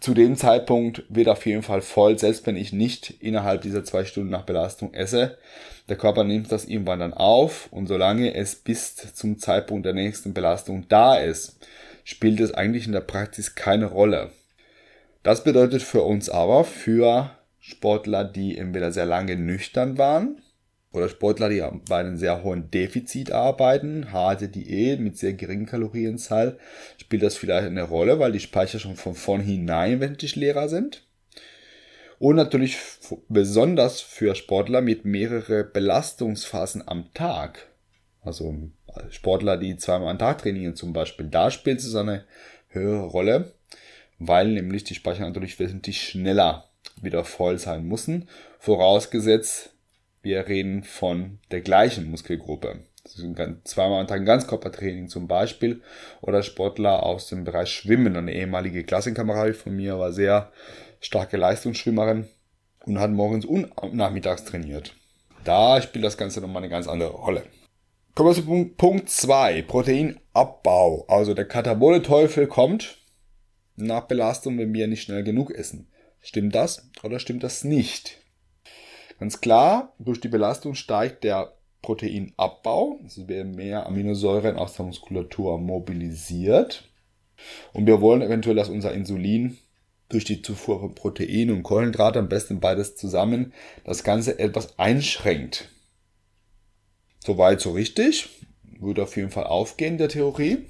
zu 0.00 0.14
dem 0.14 0.36
Zeitpunkt 0.36 1.04
wird 1.08 1.28
auf 1.28 1.46
jeden 1.46 1.62
Fall 1.62 1.80
voll, 1.80 2.18
selbst 2.18 2.46
wenn 2.46 2.56
ich 2.56 2.72
nicht 2.72 3.10
innerhalb 3.20 3.62
dieser 3.62 3.84
zwei 3.84 4.04
Stunden 4.04 4.30
nach 4.30 4.44
Belastung 4.44 4.92
esse. 4.94 5.38
Der 5.88 5.96
Körper 5.96 6.24
nimmt 6.24 6.52
das 6.52 6.66
irgendwann 6.66 7.00
dann 7.00 7.14
auf 7.14 7.68
und 7.70 7.86
solange 7.86 8.34
es 8.34 8.56
bis 8.56 8.96
zum 8.96 9.38
Zeitpunkt 9.38 9.86
der 9.86 9.94
nächsten 9.94 10.34
Belastung 10.34 10.86
da 10.88 11.16
ist, 11.16 11.58
spielt 12.04 12.40
es 12.40 12.52
eigentlich 12.52 12.86
in 12.86 12.92
der 12.92 13.00
Praxis 13.00 13.54
keine 13.54 13.86
Rolle. 13.86 14.30
Das 15.22 15.44
bedeutet 15.44 15.82
für 15.82 16.02
uns 16.02 16.28
aber, 16.28 16.64
für 16.64 17.30
Sportler, 17.60 18.24
die 18.24 18.56
entweder 18.56 18.92
sehr 18.92 19.06
lange 19.06 19.36
nüchtern 19.36 19.98
waren, 19.98 20.40
oder 20.98 21.08
Sportler, 21.08 21.48
die 21.48 21.64
bei 21.88 21.98
einem 21.98 22.16
sehr 22.16 22.42
hohen 22.42 22.70
Defizit 22.70 23.32
arbeiten, 23.32 24.12
harte 24.12 24.48
Diät 24.48 25.00
mit 25.00 25.16
sehr 25.16 25.32
geringen 25.32 25.66
Kalorienzahl, 25.66 26.58
spielt 26.98 27.22
das 27.22 27.36
vielleicht 27.36 27.66
eine 27.66 27.82
Rolle, 27.82 28.18
weil 28.18 28.32
die 28.32 28.40
Speicher 28.40 28.78
schon 28.78 28.96
von 28.96 29.14
vornherein 29.14 30.00
wesentlich 30.00 30.36
leerer 30.36 30.68
sind. 30.68 31.04
Und 32.18 32.36
natürlich 32.36 32.76
besonders 33.28 34.00
für 34.00 34.34
Sportler 34.34 34.80
mit 34.80 35.04
mehreren 35.04 35.70
Belastungsphasen 35.72 36.86
am 36.86 37.12
Tag. 37.14 37.68
Also 38.22 38.54
Sportler, 39.10 39.56
die 39.56 39.76
zweimal 39.76 40.10
am 40.10 40.18
Tag 40.18 40.38
trainieren 40.42 40.74
zum 40.74 40.92
Beispiel, 40.92 41.26
da 41.26 41.50
spielt 41.50 41.78
es 41.78 41.94
eine 41.94 42.24
höhere 42.68 43.06
Rolle, 43.06 43.52
weil 44.18 44.48
nämlich 44.48 44.84
die 44.84 44.96
Speicher 44.96 45.22
natürlich 45.22 45.58
wesentlich 45.58 46.02
schneller 46.02 46.68
wieder 47.00 47.24
voll 47.24 47.58
sein 47.58 47.84
müssen. 47.84 48.28
Vorausgesetzt, 48.58 49.70
wir 50.28 50.46
reden 50.46 50.84
von 50.84 51.38
der 51.50 51.62
gleichen 51.62 52.10
Muskelgruppe. 52.10 52.80
Zweimal 53.64 54.00
am 54.00 54.06
Tag 54.06 54.20
ein 54.20 54.26
Ganzkörpertraining 54.26 55.08
zum 55.08 55.26
Beispiel. 55.26 55.80
Oder 56.20 56.42
Sportler 56.42 57.02
aus 57.02 57.28
dem 57.28 57.44
Bereich 57.44 57.70
Schwimmen. 57.70 58.14
Eine 58.14 58.34
ehemalige 58.34 58.84
Klassenkameradin 58.84 59.54
von 59.54 59.74
mir 59.74 59.98
war 59.98 60.12
sehr 60.12 60.52
starke 61.00 61.38
Leistungsschwimmerin 61.38 62.28
und 62.84 63.00
hat 63.00 63.10
morgens 63.10 63.46
und 63.46 63.72
nachmittags 63.94 64.44
trainiert. 64.44 64.94
Da 65.44 65.80
spielt 65.80 66.04
das 66.04 66.18
Ganze 66.18 66.42
nochmal 66.42 66.62
eine 66.62 66.70
ganz 66.70 66.86
andere 66.86 67.12
Rolle. 67.12 67.44
Kommen 68.14 68.28
wir 68.28 68.34
zu 68.34 68.74
Punkt 68.76 69.08
2, 69.08 69.62
Proteinabbau. 69.62 71.06
Also 71.08 71.32
der 71.32 71.46
katabole 71.46 72.02
Teufel 72.02 72.46
kommt 72.46 72.98
nach 73.76 74.02
Belastung, 74.02 74.58
wenn 74.58 74.74
wir 74.74 74.88
nicht 74.88 75.04
schnell 75.04 75.24
genug 75.24 75.50
essen. 75.52 75.90
Stimmt 76.20 76.54
das 76.54 76.90
oder 77.02 77.18
stimmt 77.18 77.44
das 77.44 77.64
nicht? 77.64 78.18
Ganz 79.18 79.40
klar, 79.40 79.92
durch 79.98 80.20
die 80.20 80.28
Belastung 80.28 80.74
steigt 80.74 81.24
der 81.24 81.52
Proteinabbau. 81.82 83.00
Es 83.04 83.28
werden 83.28 83.54
mehr 83.54 83.86
Aminosäuren 83.86 84.56
aus 84.56 84.74
der 84.74 84.86
Muskulatur 84.86 85.58
mobilisiert. 85.58 86.84
Und 87.72 87.86
wir 87.86 88.00
wollen 88.00 88.22
eventuell, 88.22 88.56
dass 88.56 88.68
unser 88.68 88.92
Insulin 88.92 89.58
durch 90.08 90.24
die 90.24 90.42
Zufuhr 90.42 90.80
von 90.80 90.94
Protein 90.94 91.50
und 91.50 91.62
Kohlenhydrate, 91.62 92.18
am 92.18 92.28
besten 92.28 92.60
beides 92.60 92.96
zusammen, 92.96 93.52
das 93.84 94.04
Ganze 94.04 94.38
etwas 94.38 94.78
einschränkt. 94.78 95.68
Soweit 97.24 97.60
so 97.60 97.72
richtig. 97.72 98.28
Würde 98.80 99.02
auf 99.02 99.16
jeden 99.16 99.30
Fall 99.30 99.44
aufgehen, 99.44 99.98
der 99.98 100.08
Theorie. 100.08 100.66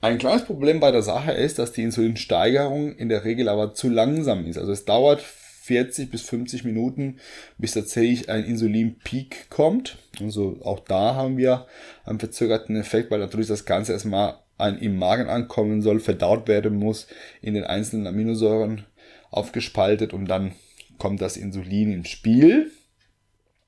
Ein 0.00 0.18
kleines 0.18 0.44
Problem 0.44 0.80
bei 0.80 0.90
der 0.90 1.02
Sache 1.02 1.32
ist, 1.32 1.58
dass 1.58 1.72
die 1.72 1.82
Insulinsteigerung 1.82 2.96
in 2.96 3.08
der 3.08 3.24
Regel 3.24 3.48
aber 3.48 3.74
zu 3.74 3.88
langsam 3.88 4.46
ist. 4.46 4.56
Also 4.56 4.72
es 4.72 4.84
dauert 4.84 5.22
40 5.66 6.10
bis 6.10 6.22
50 6.22 6.64
Minuten, 6.64 7.18
bis 7.58 7.72
tatsächlich 7.72 8.28
ein 8.28 8.44
Insulinpeak 8.44 9.50
kommt. 9.50 9.98
Also 10.20 10.58
auch 10.62 10.80
da 10.80 11.16
haben 11.16 11.36
wir 11.36 11.66
einen 12.04 12.20
verzögerten 12.20 12.76
Effekt, 12.76 13.10
weil 13.10 13.18
natürlich 13.18 13.48
das 13.48 13.64
Ganze 13.64 13.92
erstmal 13.92 14.38
ein, 14.58 14.78
im 14.78 14.96
Magen 14.96 15.28
ankommen 15.28 15.82
soll, 15.82 15.98
verdaut 15.98 16.46
werden 16.46 16.76
muss, 16.76 17.08
in 17.42 17.54
den 17.54 17.64
einzelnen 17.64 18.06
Aminosäuren 18.06 18.84
aufgespaltet 19.30 20.14
und 20.14 20.26
dann 20.26 20.52
kommt 20.98 21.20
das 21.20 21.36
Insulin 21.36 21.92
ins 21.92 22.08
Spiel, 22.08 22.70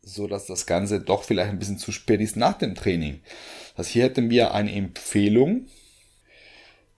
so 0.00 0.28
dass 0.28 0.46
das 0.46 0.66
Ganze 0.66 1.00
doch 1.00 1.24
vielleicht 1.24 1.50
ein 1.50 1.58
bisschen 1.58 1.78
zu 1.78 1.90
spät 1.90 2.20
ist 2.20 2.36
nach 2.36 2.56
dem 2.56 2.76
Training. 2.76 3.20
Das 3.76 3.88
hier 3.88 4.04
hätten 4.04 4.30
wir 4.30 4.54
eine 4.54 4.72
Empfehlung, 4.72 5.66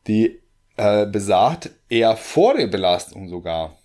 die 0.06 0.40
äh, 0.76 1.06
besagt, 1.06 1.70
eher 1.88 2.16
vor 2.16 2.54
der 2.54 2.66
Belastung 2.66 3.28
sogar 3.28 3.79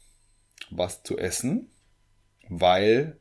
was 0.69 1.03
zu 1.03 1.17
essen, 1.17 1.69
weil 2.49 3.17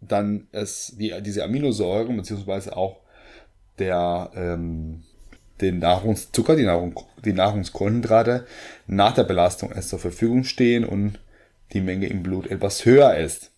dann 0.00 0.46
es 0.52 0.94
die, 0.98 1.14
diese 1.22 1.44
Aminosäuren 1.44 2.16
beziehungsweise 2.16 2.76
auch 2.76 3.00
der 3.78 4.30
ähm, 4.34 5.04
den 5.60 5.78
Nahrungszucker, 5.80 6.56
die, 6.56 6.64
Nahrung, 6.64 6.98
die 7.24 7.32
Nahrungskohlenhydrate 7.32 8.46
nach 8.86 9.14
der 9.14 9.24
Belastung 9.24 9.72
erst 9.72 9.90
zur 9.90 9.98
Verfügung 9.98 10.44
stehen 10.44 10.84
und 10.84 11.18
die 11.72 11.80
Menge 11.80 12.06
im 12.06 12.22
Blut 12.22 12.46
etwas 12.46 12.84
höher 12.84 13.16
ist. 13.16 13.50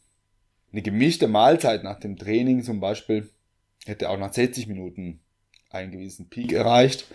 Eine 0.72 0.82
gemischte 0.82 1.28
Mahlzeit 1.28 1.84
nach 1.84 2.00
dem 2.00 2.16
Training 2.16 2.62
zum 2.62 2.80
Beispiel 2.80 3.28
hätte 3.86 4.08
auch 4.08 4.18
nach 4.18 4.32
60 4.32 4.66
Minuten 4.66 5.20
einen 5.70 5.92
gewissen 5.92 6.28
Peak 6.28 6.52
erreicht. 6.52 7.06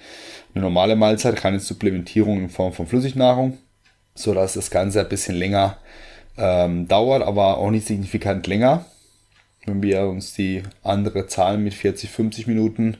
Eine 0.53 0.63
normale 0.63 0.95
Mahlzeit, 0.95 1.35
keine 1.35 1.59
Supplementierung 1.59 2.39
in 2.39 2.49
Form 2.49 2.73
von 2.73 2.87
Flüssignahrung, 2.87 3.57
so 4.13 4.33
dass 4.33 4.53
das 4.53 4.71
Ganze 4.71 5.01
ein 5.01 5.09
bisschen 5.09 5.35
länger 5.35 5.77
ähm, 6.37 6.87
dauert, 6.87 7.23
aber 7.23 7.57
auch 7.57 7.71
nicht 7.71 7.87
signifikant 7.87 8.47
länger. 8.47 8.85
Wenn 9.65 9.81
wir 9.81 10.03
uns 10.07 10.33
die 10.33 10.63
andere 10.83 11.27
Zahlen 11.27 11.63
mit 11.63 11.73
40, 11.73 12.09
50 12.09 12.47
Minuten, 12.47 12.97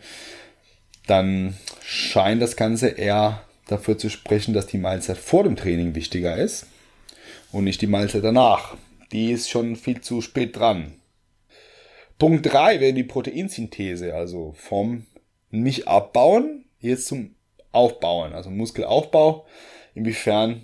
dann 1.06 1.56
scheint 1.84 2.42
das 2.42 2.56
Ganze 2.56 2.90
eher 2.90 3.44
dafür 3.68 3.98
zu 3.98 4.10
sprechen, 4.10 4.54
dass 4.54 4.68
die 4.68 4.78
Mahlzeit 4.78 5.18
vor 5.18 5.44
dem 5.44 5.56
Training 5.56 5.96
wichtiger 5.96 6.36
ist 6.38 6.68
und 7.52 7.66
nicht 7.66 7.82
die 7.82 7.88
Mahlzeit 7.88 8.24
danach. 8.24 8.76
Die 9.12 9.32
ist 9.32 9.50
schon 9.50 9.76
viel 9.76 10.02
zu 10.02 10.22
spät 10.22 10.58
dran. 10.58 10.94
Punkt 12.18 12.46
3 12.46 12.80
wäre 12.80 12.94
die 12.94 13.04
Proteinsynthese, 13.04 14.16
also 14.16 14.54
vom 14.58 15.06
nicht 15.52 15.88
abbauen, 15.88 16.66
jetzt 16.80 17.08
zum 17.08 17.36
Aufbauen, 17.72 18.34
also 18.34 18.50
Muskelaufbau, 18.50 19.46
inwiefern 19.94 20.62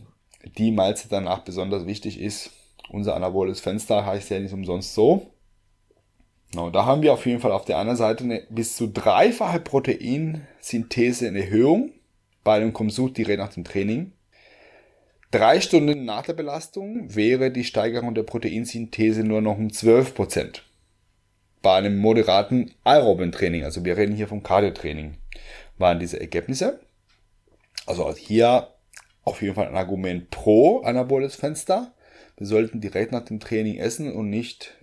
die 0.58 0.72
Mahlzeit 0.72 1.12
danach 1.12 1.40
besonders 1.40 1.86
wichtig 1.86 2.20
ist 2.20 2.51
unser 2.91 3.15
anaboles 3.15 3.60
Fenster 3.60 4.05
heißt 4.05 4.29
ja 4.29 4.39
nicht 4.39 4.53
umsonst 4.53 4.93
so. 4.93 5.27
Genau, 6.51 6.69
da 6.69 6.86
haben 6.86 7.01
wir 7.01 7.13
auf 7.13 7.25
jeden 7.25 7.39
Fall 7.39 7.53
auf 7.53 7.65
der 7.65 7.77
anderen 7.77 7.98
Seite 7.98 8.25
eine 8.25 8.43
bis 8.50 8.75
zu 8.75 8.88
dreifache 8.88 9.62
Proteinsynthese 9.62 11.27
in 11.27 11.36
Erhöhung 11.36 11.91
bei 12.43 12.55
einem 12.55 12.74
Konsum 12.74 13.13
direkt 13.13 13.39
nach 13.39 13.53
dem 13.53 13.63
Training. 13.63 14.12
Drei 15.31 15.62
Stunden 15.62 16.03
nach 16.03 16.24
der 16.24 16.33
Belastung 16.33 17.15
wäre 17.15 17.51
die 17.51 17.63
Steigerung 17.63 18.13
der 18.13 18.24
Proteinsynthese 18.24 19.24
nur 19.24 19.41
noch 19.41 19.57
um 19.57 19.67
12%. 19.67 20.60
bei 21.62 21.75
einem 21.75 22.00
moderaten 22.00 22.71
aeroben 22.83 23.31
Training, 23.31 23.63
also 23.63 23.86
wir 23.86 23.95
reden 23.95 24.15
hier 24.15 24.27
vom 24.27 24.43
Cardio-Training, 24.43 25.17
waren 25.77 26.00
diese 26.00 26.19
Ergebnisse. 26.19 26.81
Also 27.86 28.13
hier 28.13 28.67
auf 29.24 29.41
jeden 29.41 29.55
Fall 29.55 29.67
ein 29.67 29.77
Argument 29.77 30.29
pro 30.31 30.81
anaboles 30.81 31.36
Fenster. 31.36 31.93
Wir 32.41 32.48
sollten 32.48 32.81
direkt 32.81 33.12
nach 33.12 33.24
dem 33.24 33.39
Training 33.39 33.77
essen 33.77 34.12
und 34.12 34.31
nicht 34.31 34.74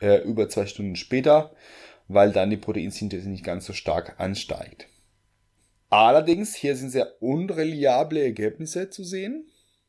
äh, 0.00 0.22
über 0.22 0.48
zwei 0.48 0.64
Stunden 0.64 0.96
später, 0.96 1.54
weil 2.08 2.32
dann 2.32 2.48
die 2.48 2.56
Proteinsynthese 2.56 3.28
nicht 3.28 3.44
ganz 3.44 3.66
so 3.66 3.74
stark 3.74 4.18
ansteigt. 4.18 4.88
Allerdings, 5.90 6.54
hier 6.54 6.74
sind 6.74 6.88
sehr 6.88 7.20
unreliable 7.20 8.22
Ergebnisse 8.22 8.88
zu 8.88 9.04
sehen. 9.04 9.44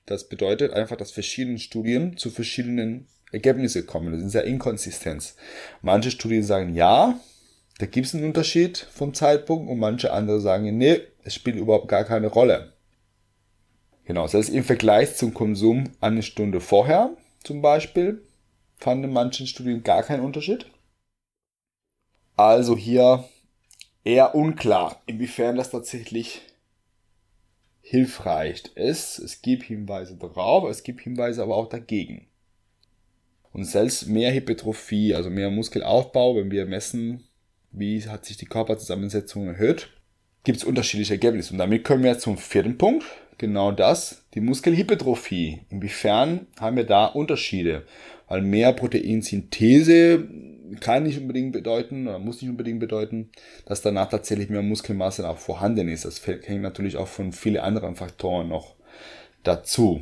Das 0.05 0.27
bedeutet 0.27 0.73
einfach, 0.73 0.97
dass 0.97 1.11
verschiedene 1.11 1.59
Studien 1.59 2.17
zu 2.17 2.29
verschiedenen 2.29 3.07
Ergebnissen 3.31 3.87
kommen. 3.87 4.11
Das 4.11 4.21
ist 4.21 4.33
sehr 4.33 4.43
inkonsistent. 4.43 5.33
Manche 5.81 6.11
Studien 6.11 6.43
sagen 6.43 6.75
ja, 6.75 7.17
da 7.79 7.85
gibt 7.85 8.07
es 8.07 8.15
einen 8.15 8.25
Unterschied 8.25 8.79
vom 8.79 9.13
Zeitpunkt 9.13 9.71
und 9.71 9.79
manche 9.79 10.11
andere 10.11 10.41
sagen, 10.41 10.77
nee, 10.77 10.99
es 11.23 11.35
spielt 11.35 11.55
überhaupt 11.55 11.87
gar 11.87 12.03
keine 12.03 12.27
Rolle. 12.27 12.73
Genau, 14.07 14.23
das 14.23 14.33
heißt 14.33 14.49
im 14.49 14.63
Vergleich 14.63 15.15
zum 15.15 15.33
Konsum 15.33 15.91
eine 15.99 16.23
Stunde 16.23 16.61
vorher 16.61 17.11
zum 17.43 17.61
Beispiel 17.61 18.23
fanden 18.77 19.05
in 19.05 19.13
manchen 19.13 19.47
Studien 19.47 19.83
gar 19.83 20.01
keinen 20.01 20.23
Unterschied. 20.23 20.65
Also 22.37 22.77
hier 22.77 23.25
eher 24.05 24.33
unklar, 24.33 25.01
inwiefern 25.07 25.57
das 25.57 25.71
tatsächlich 25.71 26.41
hilfreich 27.81 28.63
ist. 28.75 29.19
Es 29.19 29.41
gibt 29.41 29.63
Hinweise 29.63 30.15
darauf, 30.15 30.69
es 30.69 30.83
gibt 30.83 31.01
Hinweise 31.01 31.43
aber 31.43 31.57
auch 31.57 31.67
dagegen. 31.67 32.27
Und 33.51 33.65
selbst 33.65 34.07
mehr 34.07 34.33
Hypertrophie, 34.33 35.15
also 35.15 35.29
mehr 35.29 35.49
Muskelaufbau, 35.49 36.37
wenn 36.37 36.51
wir 36.51 36.65
messen, 36.65 37.27
wie 37.71 38.07
hat 38.07 38.25
sich 38.25 38.37
die 38.37 38.45
Körperzusammensetzung 38.45 39.47
erhöht, 39.47 39.89
gibt 40.45 40.59
es 40.59 40.63
unterschiedliche 40.63 41.15
Ergebnisse. 41.15 41.51
Und 41.51 41.57
damit 41.57 41.83
kommen 41.83 42.03
wir 42.03 42.19
zum 42.19 42.37
vierten 42.37 42.77
Punkt. 42.77 43.05
Genau 43.37 43.71
das, 43.71 44.25
die 44.33 44.41
Muskelhypertrophie. 44.41 45.61
Inwiefern 45.69 46.47
haben 46.59 46.77
wir 46.77 46.85
da 46.85 47.05
Unterschiede? 47.05 47.85
Weil 48.27 48.41
mehr 48.41 48.73
Proteinsynthese 48.73 50.27
kann 50.79 51.03
nicht 51.03 51.19
unbedingt 51.19 51.53
bedeuten 51.53 52.07
oder 52.07 52.19
muss 52.19 52.41
nicht 52.41 52.49
unbedingt 52.49 52.79
bedeuten, 52.79 53.29
dass 53.65 53.81
danach 53.81 54.09
tatsächlich 54.09 54.49
mehr 54.49 54.63
Muskelmasse 54.63 55.27
auch 55.29 55.37
vorhanden 55.37 55.87
ist. 55.87 56.05
Das 56.05 56.25
hängt 56.25 56.61
natürlich 56.61 56.97
auch 56.97 57.07
von 57.07 57.31
vielen 57.31 57.57
anderen 57.57 57.95
Faktoren 57.95 58.49
noch 58.49 58.75
dazu. 59.43 60.01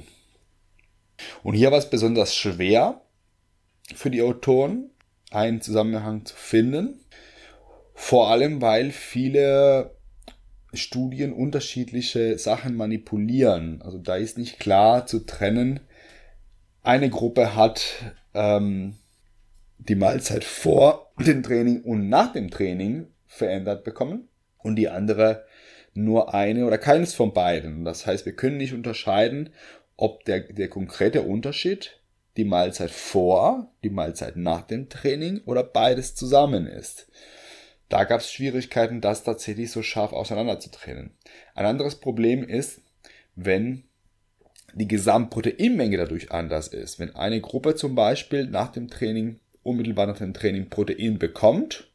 Und 1.43 1.53
hier 1.53 1.71
war 1.71 1.77
es 1.77 1.89
besonders 1.89 2.35
schwer 2.35 3.01
für 3.93 4.09
die 4.09 4.21
Autoren, 4.21 4.89
einen 5.31 5.61
Zusammenhang 5.61 6.25
zu 6.25 6.35
finden. 6.35 6.99
Vor 7.93 8.29
allem, 8.29 8.61
weil 8.61 8.91
viele 8.91 9.94
Studien 10.75 11.33
unterschiedliche 11.33 12.37
Sachen 12.37 12.75
manipulieren. 12.75 13.81
Also 13.81 13.97
da 13.97 14.15
ist 14.15 14.37
nicht 14.37 14.59
klar 14.59 15.05
zu 15.05 15.25
trennen. 15.25 15.79
Eine 16.83 17.09
Gruppe 17.09 17.55
hat 17.55 17.83
ähm, 18.33 18.95
die 19.77 19.95
Mahlzeit 19.95 20.43
vor 20.43 21.11
dem 21.19 21.43
Training 21.43 21.83
und 21.83 22.09
nach 22.09 22.33
dem 22.33 22.49
Training 22.49 23.07
verändert 23.25 23.83
bekommen 23.83 24.27
und 24.59 24.75
die 24.75 24.89
andere 24.89 25.45
nur 25.93 26.33
eine 26.33 26.65
oder 26.65 26.77
keines 26.77 27.13
von 27.13 27.33
beiden. 27.33 27.85
Das 27.85 28.05
heißt, 28.05 28.25
wir 28.25 28.35
können 28.35 28.57
nicht 28.57 28.73
unterscheiden, 28.73 29.49
ob 29.97 30.25
der, 30.25 30.41
der 30.41 30.67
konkrete 30.67 31.21
Unterschied 31.21 31.99
die 32.37 32.43
Mahlzeit 32.43 32.91
vor, 32.91 33.71
die 33.83 33.89
Mahlzeit 33.89 34.35
nach 34.35 34.63
dem 34.63 34.89
Training 34.89 35.41
oder 35.45 35.63
beides 35.63 36.15
zusammen 36.15 36.67
ist. 36.67 37.07
Da 37.89 38.03
gab 38.03 38.21
es 38.21 38.31
Schwierigkeiten, 38.31 39.01
das 39.01 39.23
tatsächlich 39.23 39.71
so 39.71 39.83
scharf 39.83 40.11
auseinander 40.11 40.59
zu 40.59 40.71
trennen. 40.71 41.11
Ein 41.53 41.65
anderes 41.65 41.95
Problem 41.95 42.43
ist, 42.43 42.81
wenn 43.35 43.83
die 44.73 44.87
Gesamtproteinmenge 44.87 45.97
dadurch 45.97 46.31
anders 46.31 46.67
ist. 46.67 46.99
Wenn 46.99 47.15
eine 47.15 47.41
Gruppe 47.41 47.75
zum 47.75 47.95
Beispiel 47.95 48.45
nach 48.45 48.71
dem 48.71 48.89
Training 48.89 49.39
unmittelbar 49.63 50.07
nach 50.07 50.17
dem 50.17 50.33
Training 50.33 50.69
Protein 50.69 51.17
bekommt, 51.17 51.89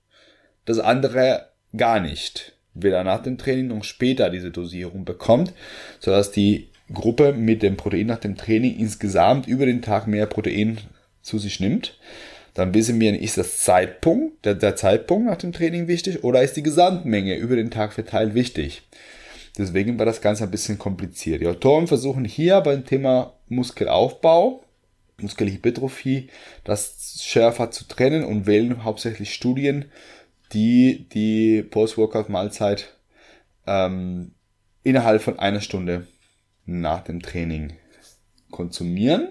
das 0.64 0.78
andere 0.78 1.50
gar 1.76 2.00
nicht. 2.00 2.56
Weder 2.74 3.04
nach 3.04 3.22
dem 3.22 3.38
Training 3.38 3.68
noch 3.68 3.84
später 3.84 4.30
diese 4.30 4.50
Dosierung 4.50 5.04
bekommt, 5.04 5.52
sodass 5.98 6.30
die 6.30 6.68
Gruppe 6.92 7.32
mit 7.32 7.62
dem 7.62 7.76
Protein 7.76 8.06
nach 8.06 8.18
dem 8.18 8.36
Training 8.36 8.78
insgesamt 8.78 9.46
über 9.46 9.66
den 9.66 9.82
Tag 9.82 10.06
mehr 10.06 10.26
Protein 10.26 10.78
zu 11.22 11.38
sich 11.38 11.60
nimmt. 11.60 11.98
Dann 12.54 12.74
wissen 12.74 13.00
wir, 13.00 13.18
ist 13.18 13.38
das 13.38 13.60
Zeitpunkt, 13.60 14.44
der, 14.44 14.54
der 14.54 14.76
Zeitpunkt 14.76 15.26
nach 15.26 15.36
dem 15.36 15.52
Training 15.52 15.88
wichtig 15.88 16.24
oder 16.24 16.42
ist 16.42 16.56
die 16.56 16.62
Gesamtmenge 16.62 17.36
über 17.36 17.56
den 17.56 17.70
Tag 17.70 17.92
verteilt 17.92 18.34
wichtig? 18.34 18.82
Deswegen 19.58 19.98
war 19.98 20.06
das 20.06 20.20
Ganze 20.20 20.44
ein 20.44 20.50
bisschen 20.50 20.78
kompliziert. 20.78 21.42
Die 21.42 21.46
Autoren 21.46 21.86
versuchen 21.86 22.24
hier 22.24 22.60
beim 22.60 22.84
Thema 22.84 23.34
Muskelaufbau 23.48 24.64
Muskelhypertrophie, 25.22 26.28
das 26.64 27.20
schärfer 27.22 27.70
zu 27.70 27.86
trennen 27.86 28.24
und 28.24 28.46
wählen 28.46 28.84
hauptsächlich 28.84 29.34
Studien, 29.34 29.86
die 30.52 31.06
die 31.12 31.62
Post-Workout-Mahlzeit 31.62 32.94
ähm, 33.66 34.32
innerhalb 34.82 35.22
von 35.22 35.38
einer 35.38 35.60
Stunde 35.60 36.06
nach 36.66 37.04
dem 37.04 37.22
Training 37.22 37.74
konsumieren. 38.50 39.28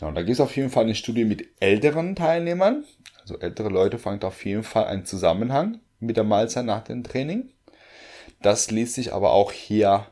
Ja, 0.00 0.08
und 0.08 0.14
da 0.14 0.22
gibt 0.22 0.34
es 0.34 0.40
auf 0.40 0.54
jeden 0.56 0.70
Fall 0.70 0.84
eine 0.84 0.94
Studie 0.94 1.24
mit 1.24 1.48
älteren 1.60 2.14
Teilnehmern. 2.14 2.84
Also 3.20 3.38
ältere 3.38 3.70
Leute 3.70 3.98
fangen 3.98 4.22
auf 4.22 4.44
jeden 4.44 4.62
Fall 4.62 4.84
einen 4.84 5.06
Zusammenhang 5.06 5.80
mit 6.00 6.16
der 6.16 6.24
Mahlzeit 6.24 6.64
nach 6.64 6.84
dem 6.84 7.02
Training. 7.02 7.50
Das 8.42 8.70
ließ 8.70 8.94
sich 8.94 9.12
aber 9.12 9.32
auch 9.32 9.52
hier 9.52 10.06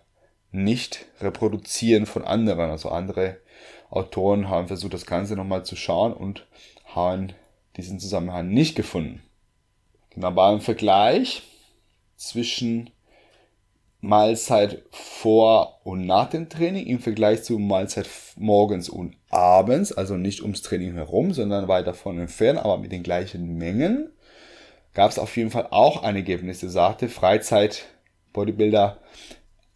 nicht 0.51 1.07
reproduzieren 1.21 2.07
von 2.07 2.25
anderen. 2.25 2.71
Also 2.71 2.89
andere 2.89 3.39
Autoren 3.91 4.49
haben 4.49 4.69
versucht, 4.69 4.95
das 4.95 5.07
Ganze 5.07 5.37
nochmal 5.37 5.65
zu 5.65 5.77
schauen 5.77 6.13
und 6.13 6.47
haben 6.87 7.33
diesen 7.77 8.01
Zusammenhang 8.01 8.49
nicht 8.49 8.77
gefunden. 8.77 9.23
Genau, 10.11 10.35
war 10.35 10.53
ein 10.53 10.61
Vergleich 10.61 11.43
zwischen 12.17 12.91
Mahlzeit 14.05 14.83
vor 14.91 15.81
und 15.85 16.07
nach 16.07 16.29
dem 16.29 16.49
Training 16.49 16.87
im 16.87 17.01
Vergleich 17.01 17.43
zu 17.43 17.59
Mahlzeit 17.59 18.09
morgens 18.37 18.89
und 18.89 19.17
abends, 19.31 19.93
also 19.93 20.17
nicht 20.17 20.43
ums 20.43 20.61
Training 20.63 20.95
herum, 20.95 21.33
sondern 21.33 21.69
weit 21.69 21.87
davon 21.87 22.19
entfernt, 22.19 22.59
aber 22.59 22.77
mit 22.79 22.93
den 22.93 23.03
gleichen 23.03 23.57
Mengen, 23.57 24.11
gab 24.93 25.11
es 25.11 25.19
auf 25.19 25.37
jeden 25.37 25.51
Fall 25.51 25.69
auch 25.71 26.03
ein 26.03 26.17
Ergebnis, 26.17 26.61
das 26.61 26.73
sagte, 26.73 27.09
Freizeit 27.09 27.87
Bodybuilder 28.33 28.99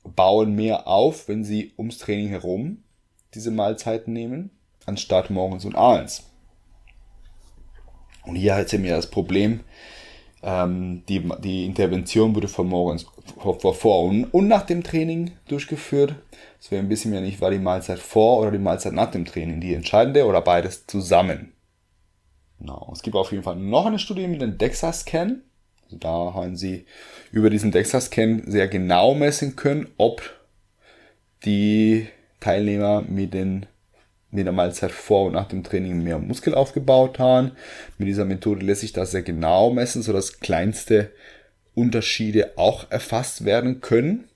bauen 0.05 0.55
mehr 0.55 0.87
auf, 0.87 1.29
wenn 1.29 1.43
sie 1.43 1.73
ums 1.79 1.99
Training 1.99 2.29
herum 2.29 2.85
diese 3.35 3.51
Mahlzeiten 3.51 4.13
nehmen, 4.13 4.51
anstatt 4.85 5.31
morgens 5.31 5.65
und 5.65 5.75
abends. 5.75 6.25
Und 8.25 8.37
hier 8.37 8.57
hat 8.57 8.69
sie 8.69 8.79
mir 8.79 8.95
das 8.95 9.09
Problem, 9.09 9.61
ähm, 10.43 11.03
die, 11.09 11.29
die 11.43 11.67
Intervention 11.67 12.35
wurde 12.35 12.49
von 12.49 12.69
morgens, 12.69 13.07
vor, 13.39 13.75
vor 13.75 14.05
und, 14.05 14.49
nach 14.49 14.63
dem 14.63 14.83
Training 14.83 15.33
durchgeführt. 15.49 16.15
Deswegen 16.61 16.89
wissen 16.89 17.13
wir 17.13 17.21
nicht, 17.21 17.41
war 17.41 17.51
die 17.51 17.59
Mahlzeit 17.59 17.99
vor 17.99 18.41
oder 18.41 18.51
die 18.51 18.59
Mahlzeit 18.59 18.93
nach 18.93 19.11
dem 19.11 19.25
Training 19.25 19.61
die 19.61 19.75
entscheidende 19.75 20.27
oder 20.27 20.41
beides 20.41 20.87
zusammen. 20.87 21.53
Genau. 22.59 22.91
Es 22.93 23.03
gibt 23.03 23.17
auf 23.17 23.31
jeden 23.31 23.45
Fall 23.45 23.57
noch 23.57 23.87
eine 23.87 23.99
Studie 23.99 24.27
mit 24.27 24.43
dem 24.43 24.59
DEXA-Scan. 24.59 25.43
Also 25.85 25.97
da 25.97 26.35
haben 26.35 26.57
sie 26.57 26.87
über 27.31 27.51
diesen 27.51 27.73
DEXA-Scan 27.73 28.43
sehr 28.47 28.69
genau 28.69 29.15
messen 29.15 29.57
können, 29.57 29.89
ob 29.97 30.23
die 31.45 32.09
Teilnehmer 32.41 33.03
mit, 33.03 33.35
den, 33.35 33.67
mit 34.31 34.47
der 34.47 34.53
Mahlzeit 34.53 34.93
vor 34.93 35.27
und 35.27 35.33
nach 35.33 35.49
dem 35.49 35.65
Training 35.65 36.03
mehr 36.03 36.19
Muskel 36.19 36.55
aufgebaut 36.55 37.19
haben. 37.19 37.53
Mit 37.97 38.09
dieser 38.09 38.25
Methode 38.25 38.65
lässt 38.65 38.83
sich 38.83 38.93
das 38.93 39.11
sehr 39.11 39.23
genau 39.23 39.71
messen, 39.71 40.03
sodass 40.03 40.41
kleinste 40.41 41.11
Unterschiede 41.75 42.53
auch 42.57 42.91
erfasst 42.91 43.45
werden 43.45 43.81
können. 43.81 44.29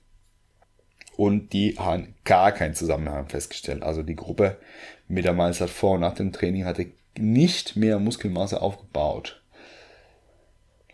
Und 1.15 1.53
die 1.53 1.77
haben 1.77 2.15
gar 2.25 2.51
keinen 2.51 2.73
Zusammenhang 2.73 3.27
festgestellt. 3.27 3.83
Also 3.83 4.01
die 4.01 4.15
Gruppe 4.15 4.57
mit 5.07 5.25
der 5.25 5.33
Mahlzeit 5.33 5.69
vor 5.69 5.91
und 5.91 6.01
nach 6.01 6.15
dem 6.15 6.31
Training 6.31 6.65
hatte 6.65 6.87
nicht 7.17 7.75
mehr 7.75 7.99
Muskelmasse 7.99 8.61
aufgebaut. 8.61 9.41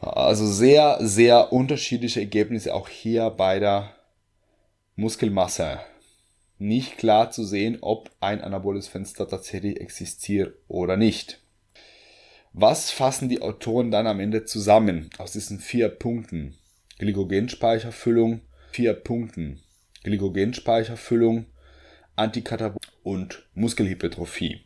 Also 0.01 0.45
sehr, 0.45 0.97
sehr 1.01 1.53
unterschiedliche 1.53 2.19
Ergebnisse 2.19 2.73
auch 2.73 2.89
hier 2.89 3.29
bei 3.29 3.59
der 3.59 3.93
Muskelmasse 4.95 5.79
nicht 6.59 6.97
klar 6.97 7.31
zu 7.31 7.43
sehen, 7.43 7.77
ob 7.81 8.11
ein 8.19 8.41
anaboles 8.41 8.87
Fenster 8.87 9.27
tatsächlich 9.27 9.79
existiert 9.79 10.55
oder 10.67 10.97
nicht. 10.97 11.41
Was 12.53 12.91
fassen 12.91 13.29
die 13.29 13.41
Autoren 13.41 13.91
dann 13.91 14.07
am 14.07 14.19
Ende 14.19 14.45
zusammen 14.45 15.09
aus 15.17 15.31
diesen 15.31 15.59
vier 15.59 15.89
Punkten? 15.89 16.55
Glykogenspeicherfüllung, 16.97 18.41
vier 18.71 18.93
Punkten. 18.93 19.61
Glykogenspeicherfüllung, 20.03 21.45
Antikatabolismus 22.15 22.89
und 23.03 23.47
Muskelhypertrophie. 23.53 24.61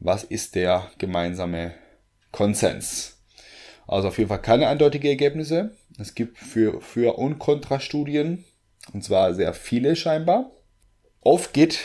Was 0.00 0.24
ist 0.24 0.54
der 0.54 0.90
gemeinsame 0.98 1.74
Konsens. 2.34 3.22
Also 3.86 4.08
auf 4.08 4.18
jeden 4.18 4.28
Fall 4.28 4.42
keine 4.42 4.66
eindeutigen 4.66 5.08
Ergebnisse. 5.08 5.70
Es 5.98 6.16
gibt 6.16 6.36
für, 6.36 6.80
für 6.80 7.16
und 7.16 7.38
Kontrastudien, 7.38 8.44
und 8.92 9.04
zwar 9.04 9.34
sehr 9.34 9.54
viele 9.54 9.94
scheinbar. 9.94 10.50
Oft 11.24 11.54
geht, 11.54 11.78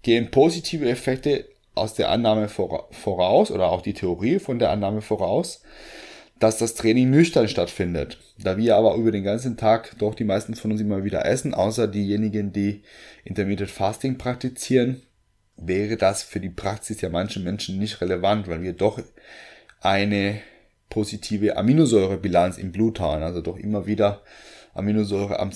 gehen 0.00 0.30
positive 0.30 0.88
Effekte 0.88 1.44
aus 1.74 1.92
der 1.94 2.10
Annahme 2.10 2.48
voraus 2.48 3.50
oder 3.50 3.70
auch 3.70 3.82
die 3.82 3.92
Theorie 3.92 4.38
von 4.38 4.58
der 4.58 4.70
Annahme 4.70 5.02
voraus, 5.02 5.62
dass 6.38 6.56
das 6.56 6.74
Training 6.74 7.10
nüchtern 7.10 7.48
stattfindet. 7.48 8.18
Da 8.38 8.56
wir 8.56 8.76
aber 8.76 8.94
über 8.96 9.12
den 9.12 9.24
ganzen 9.24 9.58
Tag 9.58 9.96
doch 9.98 10.14
die 10.14 10.24
meisten 10.24 10.54
von 10.54 10.72
uns 10.72 10.80
immer 10.80 11.04
wieder 11.04 11.24
essen, 11.26 11.52
außer 11.52 11.86
diejenigen, 11.86 12.52
die 12.52 12.82
Intermittent 13.24 13.70
Fasting 13.70 14.16
praktizieren, 14.16 15.02
wäre 15.56 15.98
das 15.98 16.22
für 16.22 16.40
die 16.40 16.50
Praxis 16.50 17.02
ja 17.02 17.10
manchen 17.10 17.44
Menschen 17.44 17.78
nicht 17.78 18.00
relevant, 18.00 18.48
weil 18.48 18.62
wir 18.62 18.72
doch 18.72 18.98
eine 19.80 20.40
positive 20.88 21.56
Aminosäurebilanz 21.58 22.56
im 22.56 22.72
Blut 22.72 23.00
haben, 23.00 23.22
also 23.22 23.42
doch 23.42 23.58
immer 23.58 23.86
wieder 23.86 24.22
Aminosäure 24.74 25.38
am, 25.38 25.52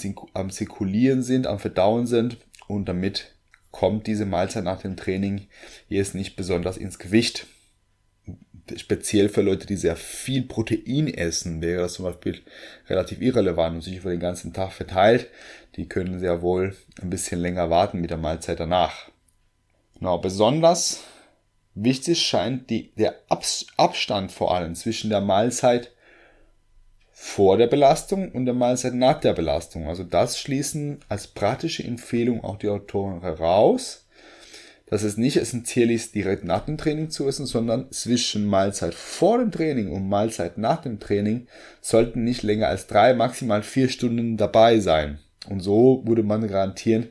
Zirkulieren 0.51 1.23
sind, 1.23 1.47
am 1.47 1.59
Verdauen 1.59 2.07
sind 2.07 2.37
und 2.69 2.87
damit 2.87 3.35
kommt 3.71 4.07
diese 4.07 4.27
Mahlzeit 4.27 4.65
nach 4.65 4.81
dem 4.81 4.97
Training 4.97 5.49
jetzt 5.89 6.15
nicht 6.15 6.37
besonders 6.37 6.77
ins 6.77 6.99
Gewicht. 6.99 7.47
Speziell 8.77 9.29
für 9.29 9.43
Leute, 9.43 9.67
die 9.67 9.77
sehr 9.77 9.97
viel 9.97 10.43
Protein 10.43 11.07
essen, 11.09 11.61
wäre 11.61 11.83
das 11.83 11.95
zum 11.95 12.05
Beispiel 12.07 12.43
relativ 12.89 13.21
irrelevant 13.21 13.77
und 13.77 13.83
sich 13.83 13.99
über 13.99 14.11
den 14.11 14.19
ganzen 14.19 14.53
Tag 14.53 14.73
verteilt. 14.73 15.29
Die 15.77 15.89
können 15.89 16.19
sehr 16.19 16.43
wohl 16.43 16.75
ein 17.01 17.11
bisschen 17.11 17.41
länger 17.41 17.71
warten 17.71 18.01
mit 18.01 18.11
der 18.11 18.17
Mahlzeit 18.17 18.59
danach. 18.59 19.11
Genau, 19.99 20.19
besonders 20.19 21.05
wichtig 21.75 22.27
scheint 22.27 22.71
die, 22.71 22.93
der 22.97 23.15
Abstand 23.29 24.33
vor 24.33 24.55
allem 24.55 24.75
zwischen 24.75 25.11
der 25.11 25.21
Mahlzeit 25.21 25.93
vor 27.19 27.57
der 27.57 27.67
Belastung 27.67 28.31
und 28.33 28.45
der 28.45 28.53
Mahlzeit 28.53 28.93
nach 28.93 29.19
der 29.19 29.33
Belastung. 29.33 29.89
Also 29.89 30.05
das 30.05 30.39
schließen 30.39 31.01
als 31.09 31.27
praktische 31.27 31.83
Empfehlung 31.83 32.45
auch 32.45 32.59
die 32.59 32.69
Autoren 32.69 33.23
heraus, 33.23 34.07
dass 34.85 35.03
es 35.03 35.17
nicht 35.17 35.39
essentiell 35.39 35.91
ist, 35.91 36.15
direkt 36.15 36.45
nach 36.45 36.67
dem 36.67 36.77
Training 36.77 37.09
zu 37.09 37.27
essen, 37.27 37.47
sondern 37.47 37.91
zwischen 37.91 38.45
Mahlzeit 38.45 38.93
vor 38.93 39.39
dem 39.39 39.51
Training 39.51 39.91
und 39.93 40.11
Mahlzeit 40.11 40.59
nach 40.59 40.83
dem 40.83 41.01
Training 41.01 41.47
sollten 41.81 42.23
nicht 42.23 42.43
länger 42.43 42.69
als 42.69 42.87
drei, 42.87 43.15
maximal 43.15 43.63
vier 43.63 43.89
Stunden 43.89 44.37
dabei 44.37 44.79
sein. 44.79 45.19
Und 45.49 45.61
so 45.61 46.03
würde 46.05 46.23
man 46.23 46.47
garantieren, 46.47 47.07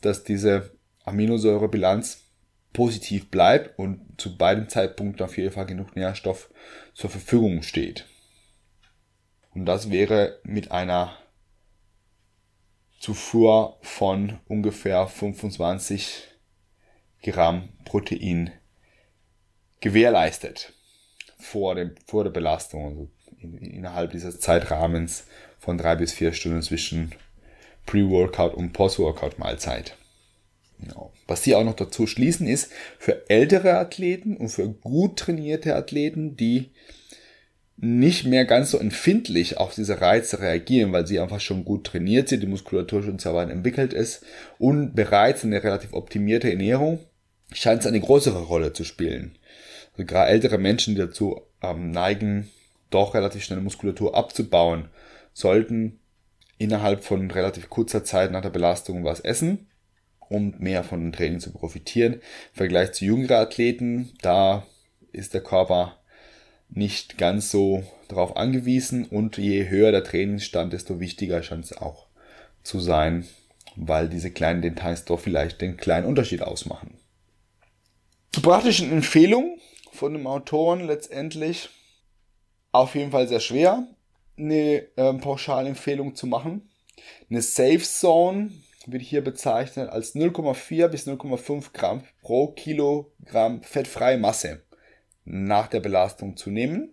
dass 0.00 0.22
diese 0.22 0.70
Aminosäurebilanz 1.02 2.18
positiv 2.72 3.32
bleibt 3.32 3.76
und 3.80 4.00
zu 4.16 4.38
beiden 4.38 4.68
Zeitpunkten 4.68 5.26
auf 5.26 5.36
jeden 5.36 5.50
Fall 5.50 5.66
genug 5.66 5.96
Nährstoff 5.96 6.50
zur 6.94 7.10
Verfügung 7.10 7.62
steht. 7.62 8.06
Und 9.54 9.66
das 9.66 9.90
wäre 9.90 10.38
mit 10.44 10.70
einer 10.70 11.16
Zufuhr 13.00 13.78
von 13.82 14.38
ungefähr 14.46 15.06
25 15.06 16.28
Gramm 17.22 17.70
Protein 17.84 18.52
gewährleistet 19.80 20.72
vor, 21.38 21.74
dem, 21.74 21.94
vor 22.06 22.24
der 22.24 22.30
Belastung, 22.30 22.84
also 22.84 23.10
in, 23.38 23.56
innerhalb 23.58 24.12
dieses 24.12 24.40
Zeitrahmens 24.40 25.24
von 25.58 25.78
drei 25.78 25.96
bis 25.96 26.12
vier 26.12 26.32
Stunden 26.32 26.62
zwischen 26.62 27.14
Pre-Workout 27.86 28.54
und 28.54 28.72
Post-Workout-Mahlzeit. 28.72 29.96
Genau. 30.78 31.12
Was 31.26 31.42
sie 31.42 31.54
auch 31.54 31.64
noch 31.64 31.74
dazu 31.74 32.06
schließen 32.06 32.46
ist, 32.46 32.72
für 32.98 33.28
ältere 33.28 33.78
Athleten 33.78 34.36
und 34.36 34.48
für 34.48 34.68
gut 34.68 35.18
trainierte 35.18 35.74
Athleten, 35.74 36.36
die 36.36 36.70
nicht 37.82 38.26
mehr 38.26 38.44
ganz 38.44 38.72
so 38.72 38.78
empfindlich 38.78 39.56
auf 39.56 39.74
diese 39.74 40.02
Reize 40.02 40.40
reagieren, 40.40 40.92
weil 40.92 41.06
sie 41.06 41.18
einfach 41.18 41.40
schon 41.40 41.64
gut 41.64 41.84
trainiert 41.84 42.28
sind, 42.28 42.42
die 42.42 42.46
Muskulatur 42.46 43.02
schon 43.02 43.18
sehr 43.18 43.34
weit 43.34 43.48
entwickelt 43.48 43.94
ist 43.94 44.22
und 44.58 44.94
bereits 44.94 45.44
eine 45.44 45.64
relativ 45.64 45.94
optimierte 45.94 46.50
Ernährung, 46.50 46.98
scheint 47.52 47.80
es 47.80 47.86
eine 47.86 48.00
größere 48.00 48.42
Rolle 48.42 48.74
zu 48.74 48.84
spielen. 48.84 49.38
Also 49.92 50.04
gerade 50.04 50.30
ältere 50.30 50.58
Menschen, 50.58 50.94
die 50.94 51.00
dazu 51.00 51.40
ähm, 51.62 51.90
neigen, 51.90 52.50
doch 52.90 53.14
relativ 53.14 53.44
schnell 53.44 53.60
Muskulatur 53.60 54.14
abzubauen, 54.14 54.88
sollten 55.32 56.00
innerhalb 56.58 57.02
von 57.02 57.30
relativ 57.30 57.70
kurzer 57.70 58.04
Zeit 58.04 58.30
nach 58.30 58.42
der 58.42 58.50
Belastung 58.50 59.04
was 59.04 59.20
essen, 59.20 59.68
um 60.28 60.54
mehr 60.58 60.84
von 60.84 61.00
dem 61.00 61.12
Training 61.12 61.40
zu 61.40 61.50
profitieren. 61.50 62.14
Im 62.14 62.20
Vergleich 62.52 62.92
zu 62.92 63.06
jüngeren 63.06 63.38
Athleten, 63.38 64.12
da 64.20 64.66
ist 65.12 65.32
der 65.32 65.42
Körper 65.42 65.96
nicht 66.70 67.18
ganz 67.18 67.50
so 67.50 67.84
darauf 68.08 68.36
angewiesen 68.36 69.04
und 69.06 69.36
je 69.36 69.68
höher 69.68 69.92
der 69.92 70.04
Trainingsstand, 70.04 70.72
desto 70.72 71.00
wichtiger 71.00 71.42
scheint 71.42 71.64
es 71.64 71.76
auch 71.76 72.06
zu 72.62 72.80
sein, 72.80 73.26
weil 73.76 74.08
diese 74.08 74.30
kleinen 74.30 74.62
Details 74.62 75.04
doch 75.04 75.20
vielleicht 75.20 75.60
den 75.60 75.76
kleinen 75.76 76.06
Unterschied 76.06 76.42
ausmachen. 76.42 76.98
Zur 78.32 78.42
praktischen 78.42 78.92
Empfehlung 78.92 79.58
von 79.92 80.12
dem 80.12 80.26
Autoren 80.26 80.86
letztendlich 80.86 81.70
auf 82.72 82.94
jeden 82.94 83.10
Fall 83.10 83.26
sehr 83.26 83.40
schwer, 83.40 83.86
eine 84.38 84.86
ähm, 84.96 85.20
Pauschalempfehlung 85.20 86.14
zu 86.14 86.26
machen. 86.26 86.70
Eine 87.28 87.42
Safe 87.42 87.80
Zone 87.80 88.52
wird 88.86 89.02
hier 89.02 89.22
bezeichnet 89.22 89.90
als 89.90 90.14
0,4 90.14 90.88
bis 90.88 91.06
0,5 91.06 91.72
Gramm 91.72 92.02
pro 92.22 92.48
Kilogramm 92.48 93.62
fettfreie 93.62 94.18
Masse 94.18 94.62
nach 95.30 95.68
der 95.68 95.80
Belastung 95.80 96.36
zu 96.36 96.50
nehmen. 96.50 96.92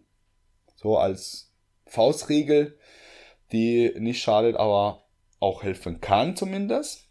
So 0.76 0.98
als 0.98 1.52
Faustregel, 1.86 2.78
die 3.52 3.94
nicht 3.98 4.22
schadet, 4.22 4.56
aber 4.56 5.04
auch 5.40 5.64
helfen 5.64 6.02
kann 6.02 6.36
zumindest. 6.36 7.08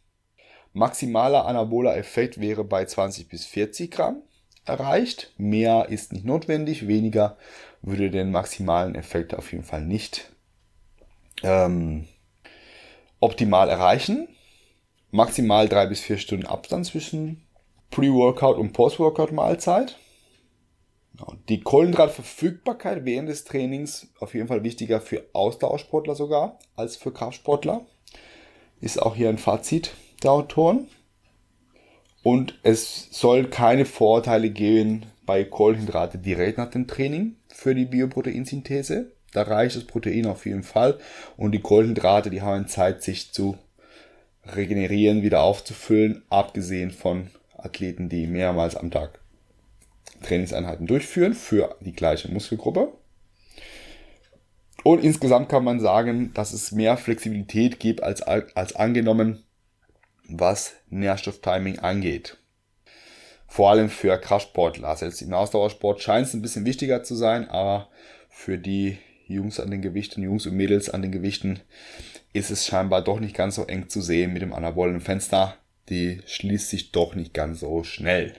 Maximaler 0.73 1.47
anaboler 1.47 1.97
Effekt 1.97 2.41
wäre 2.41 2.63
bei 2.65 2.85
20 2.85 3.29
bis 3.29 3.47
40 3.47 3.91
Gramm 3.91 4.23
erreicht. 4.65 5.33
Mehr 5.39 5.87
ist 5.89 6.13
nicht 6.13 6.25
notwendig, 6.25 6.87
weniger 6.87 7.37
würde 7.83 8.11
den 8.11 8.31
maximalen 8.31 8.95
Effekt 8.95 9.35
auf 9.35 9.53
jeden 9.53 9.65
Fall 9.65 9.83
nicht 9.83 10.33
ähm, 11.43 12.07
optimal 13.21 13.69
erreichen. 13.69 14.29
Maximal 15.11 15.69
drei 15.69 15.87
bis 15.87 16.01
vier 16.01 16.19
Stunden 16.19 16.47
Abstand 16.47 16.87
zwischen 16.87 17.47
Pre-Workout 17.91 18.59
und 18.59 18.73
Post-Workout 18.73 19.33
Mahlzeit. 19.33 19.99
Die 21.49 21.61
Kohlenhydratverfügbarkeit 21.61 23.05
während 23.05 23.29
des 23.29 23.45
Trainings 23.45 24.09
auf 24.21 24.35
jeden 24.35 24.49
Fall 24.49 24.65
wichtiger 24.65 25.01
für 25.01 25.25
Ausdauersportler 25.33 26.15
sogar 26.15 26.59
als 26.75 26.97
für 26.97 27.13
Kraftsportler. 27.13 27.87
Ist 28.81 29.01
auch 29.01 29.17
hier 29.17 29.29
ein 29.29 29.39
Fazit 29.39 29.93
der 30.23 30.33
Autoren. 30.33 30.89
Und 32.23 32.59
es 32.63 33.09
soll 33.13 33.49
keine 33.49 33.85
Vorteile 33.85 34.51
geben 34.51 35.07
bei 35.25 35.45
Kohlenhydrate 35.45 36.19
direkt 36.19 36.59
nach 36.59 36.71
dem 36.71 36.87
Training 36.87 37.37
für 37.49 37.75
die 37.75 37.85
Bioproteinsynthese. 37.85 39.13
Da 39.33 39.43
reicht 39.43 39.77
das 39.77 39.85
Protein 39.85 40.27
auf 40.27 40.45
jeden 40.45 40.63
Fall. 40.63 40.99
Und 41.37 41.53
die 41.53 41.61
Kohlenhydrate, 41.61 42.31
die 42.31 42.43
haben 42.43 42.69
Zeit, 42.69 43.03
sich 43.03 43.33
zu 43.33 43.57
regenerieren, 44.45 45.23
wieder 45.23 45.43
aufzufüllen, 45.43 46.23
abgesehen 46.29 46.91
von 46.91 47.31
Athleten, 47.57 48.09
die 48.09 48.27
mehrmals 48.27 48.77
am 48.77 48.91
Tag 48.91 49.21
Trainingseinheiten 50.23 50.87
durchführen 50.87 51.35
für 51.35 51.77
die 51.81 51.93
gleiche 51.93 52.31
Muskelgruppe. 52.31 52.93
Und 54.83 55.03
insgesamt 55.03 55.49
kann 55.49 55.65
man 55.65 55.81
sagen, 55.81 56.33
dass 56.35 56.53
es 56.53 56.71
mehr 56.71 56.97
Flexibilität 56.97 57.81
gibt 57.81 58.03
als, 58.03 58.23
als 58.23 58.77
angenommen, 58.77 59.43
was 60.29 60.75
Nährstofftiming 60.91 61.81
angeht. 61.81 62.37
Vor 63.49 63.71
allem 63.71 63.89
für 63.89 64.19
Kraftsportler. 64.19 64.97
Jetzt 65.01 65.23
im 65.23 65.33
Ausdauersport 65.33 66.01
scheint 66.01 66.27
es 66.27 66.35
ein 66.35 66.43
bisschen 66.43 66.65
wichtiger 66.67 67.03
zu 67.03 67.15
sein, 67.15 67.49
aber 67.49 67.89
für 68.29 68.59
die 68.59 68.99
Jungs 69.27 69.59
an 69.61 69.71
den 69.71 69.83
Gewichten, 69.83 70.23
Jungs 70.23 70.47
und 70.47 70.57
Mädels 70.57 70.91
an 70.91 71.03
den 71.03 71.13
Gewichten, 71.13 71.61
ist 72.33 72.51
es 72.51 72.67
scheinbar 72.67 73.03
doch 73.03 73.19
nicht 73.19 73.35
ganz 73.35 73.57
so 73.57 73.65
eng 73.65 73.89
zu 73.89 74.01
sehen 74.01 74.33
mit 74.33 74.43
dem 74.43 74.53
anabolen 74.53 75.01
Fenster. 75.01 75.57
Die 75.89 76.21
schließt 76.27 76.69
sich 76.69 76.93
doch 76.93 77.15
nicht 77.15 77.35
ganz 77.35 77.61
so 77.61 77.83
schnell. 77.83 78.35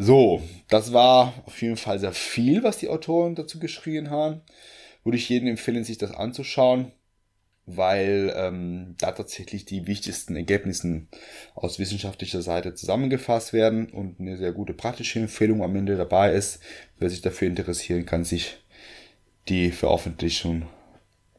So, 0.00 0.40
das 0.68 0.92
war 0.92 1.34
auf 1.44 1.60
jeden 1.60 1.76
Fall 1.76 1.98
sehr 1.98 2.12
viel, 2.12 2.62
was 2.62 2.78
die 2.78 2.88
Autoren 2.88 3.34
dazu 3.34 3.58
geschrien 3.58 4.10
haben. 4.10 4.42
Würde 5.02 5.18
ich 5.18 5.28
jedem 5.28 5.48
empfehlen, 5.48 5.82
sich 5.82 5.98
das 5.98 6.12
anzuschauen, 6.12 6.92
weil 7.66 8.32
ähm, 8.36 8.94
da 8.98 9.10
tatsächlich 9.10 9.64
die 9.64 9.88
wichtigsten 9.88 10.36
Ergebnisse 10.36 11.08
aus 11.56 11.80
wissenschaftlicher 11.80 12.42
Seite 12.42 12.74
zusammengefasst 12.74 13.52
werden 13.52 13.90
und 13.90 14.20
eine 14.20 14.36
sehr 14.36 14.52
gute 14.52 14.72
praktische 14.72 15.18
Empfehlung 15.18 15.64
am 15.64 15.74
Ende 15.74 15.96
dabei 15.96 16.32
ist. 16.32 16.60
Wer 17.00 17.10
sich 17.10 17.20
dafür 17.20 17.48
interessieren 17.48 18.06
kann, 18.06 18.24
sich 18.24 18.56
die 19.48 19.72
Veröffentlichung 19.72 20.68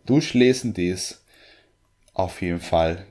durchlesen. 0.06 0.74
Die 0.74 0.90
ist 0.90 1.24
auf 2.14 2.42
jeden 2.42 2.60
Fall 2.60 3.06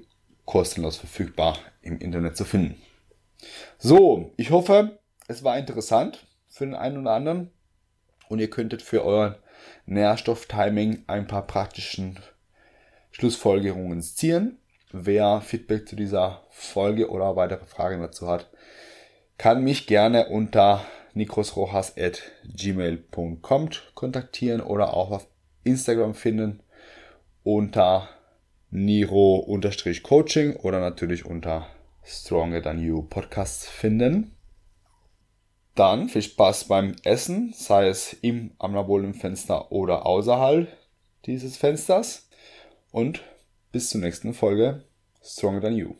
kostenlos 0.44 0.98
verfügbar 0.98 1.58
im 1.80 1.98
Internet 2.00 2.36
zu 2.36 2.44
finden. 2.44 2.76
So, 3.78 4.34
ich 4.36 4.50
hoffe, 4.50 4.97
es 5.28 5.44
war 5.44 5.58
interessant 5.58 6.26
für 6.48 6.66
den 6.66 6.74
einen 6.74 6.98
oder 6.98 7.12
anderen. 7.12 7.52
und 8.28 8.40
ihr 8.40 8.50
könntet 8.50 8.82
für 8.82 9.06
euer 9.06 9.38
Nährstofftiming 9.86 11.04
ein 11.06 11.26
paar 11.26 11.46
praktischen 11.46 12.20
Schlussfolgerungen 13.10 14.02
ziehen. 14.02 14.58
Wer 14.92 15.40
Feedback 15.40 15.88
zu 15.88 15.96
dieser 15.96 16.42
Folge 16.50 17.08
oder 17.10 17.36
weitere 17.36 17.64
Fragen 17.64 18.02
dazu 18.02 18.28
hat, 18.28 18.50
kann 19.38 19.64
mich 19.64 19.86
gerne 19.86 20.28
unter 20.28 20.84
nikrosrojas.gmail.com 21.14 23.70
kontaktieren 23.94 24.60
oder 24.60 24.92
auch 24.94 25.10
auf 25.10 25.26
Instagram 25.64 26.14
finden 26.14 26.62
unter 27.44 28.10
Niro-Coaching 28.70 30.56
oder 30.56 30.80
natürlich 30.80 31.24
unter 31.24 31.66
Stronger 32.04 32.62
Than 32.62 32.78
You 32.78 33.00
Podcast 33.02 33.66
finden. 33.66 34.37
Dann 35.78 36.08
viel 36.08 36.22
Spaß 36.22 36.64
beim 36.64 36.96
Essen, 37.04 37.54
sei 37.56 37.86
es 37.86 38.12
im 38.14 38.50
Anabolen-Fenster 38.58 39.70
oder 39.70 40.06
außerhalb 40.06 40.66
dieses 41.24 41.56
Fensters. 41.56 42.28
Und 42.90 43.22
bis 43.70 43.90
zur 43.90 44.00
nächsten 44.00 44.34
Folge 44.34 44.82
Stronger 45.22 45.60
Than 45.60 45.76
You. 45.76 45.94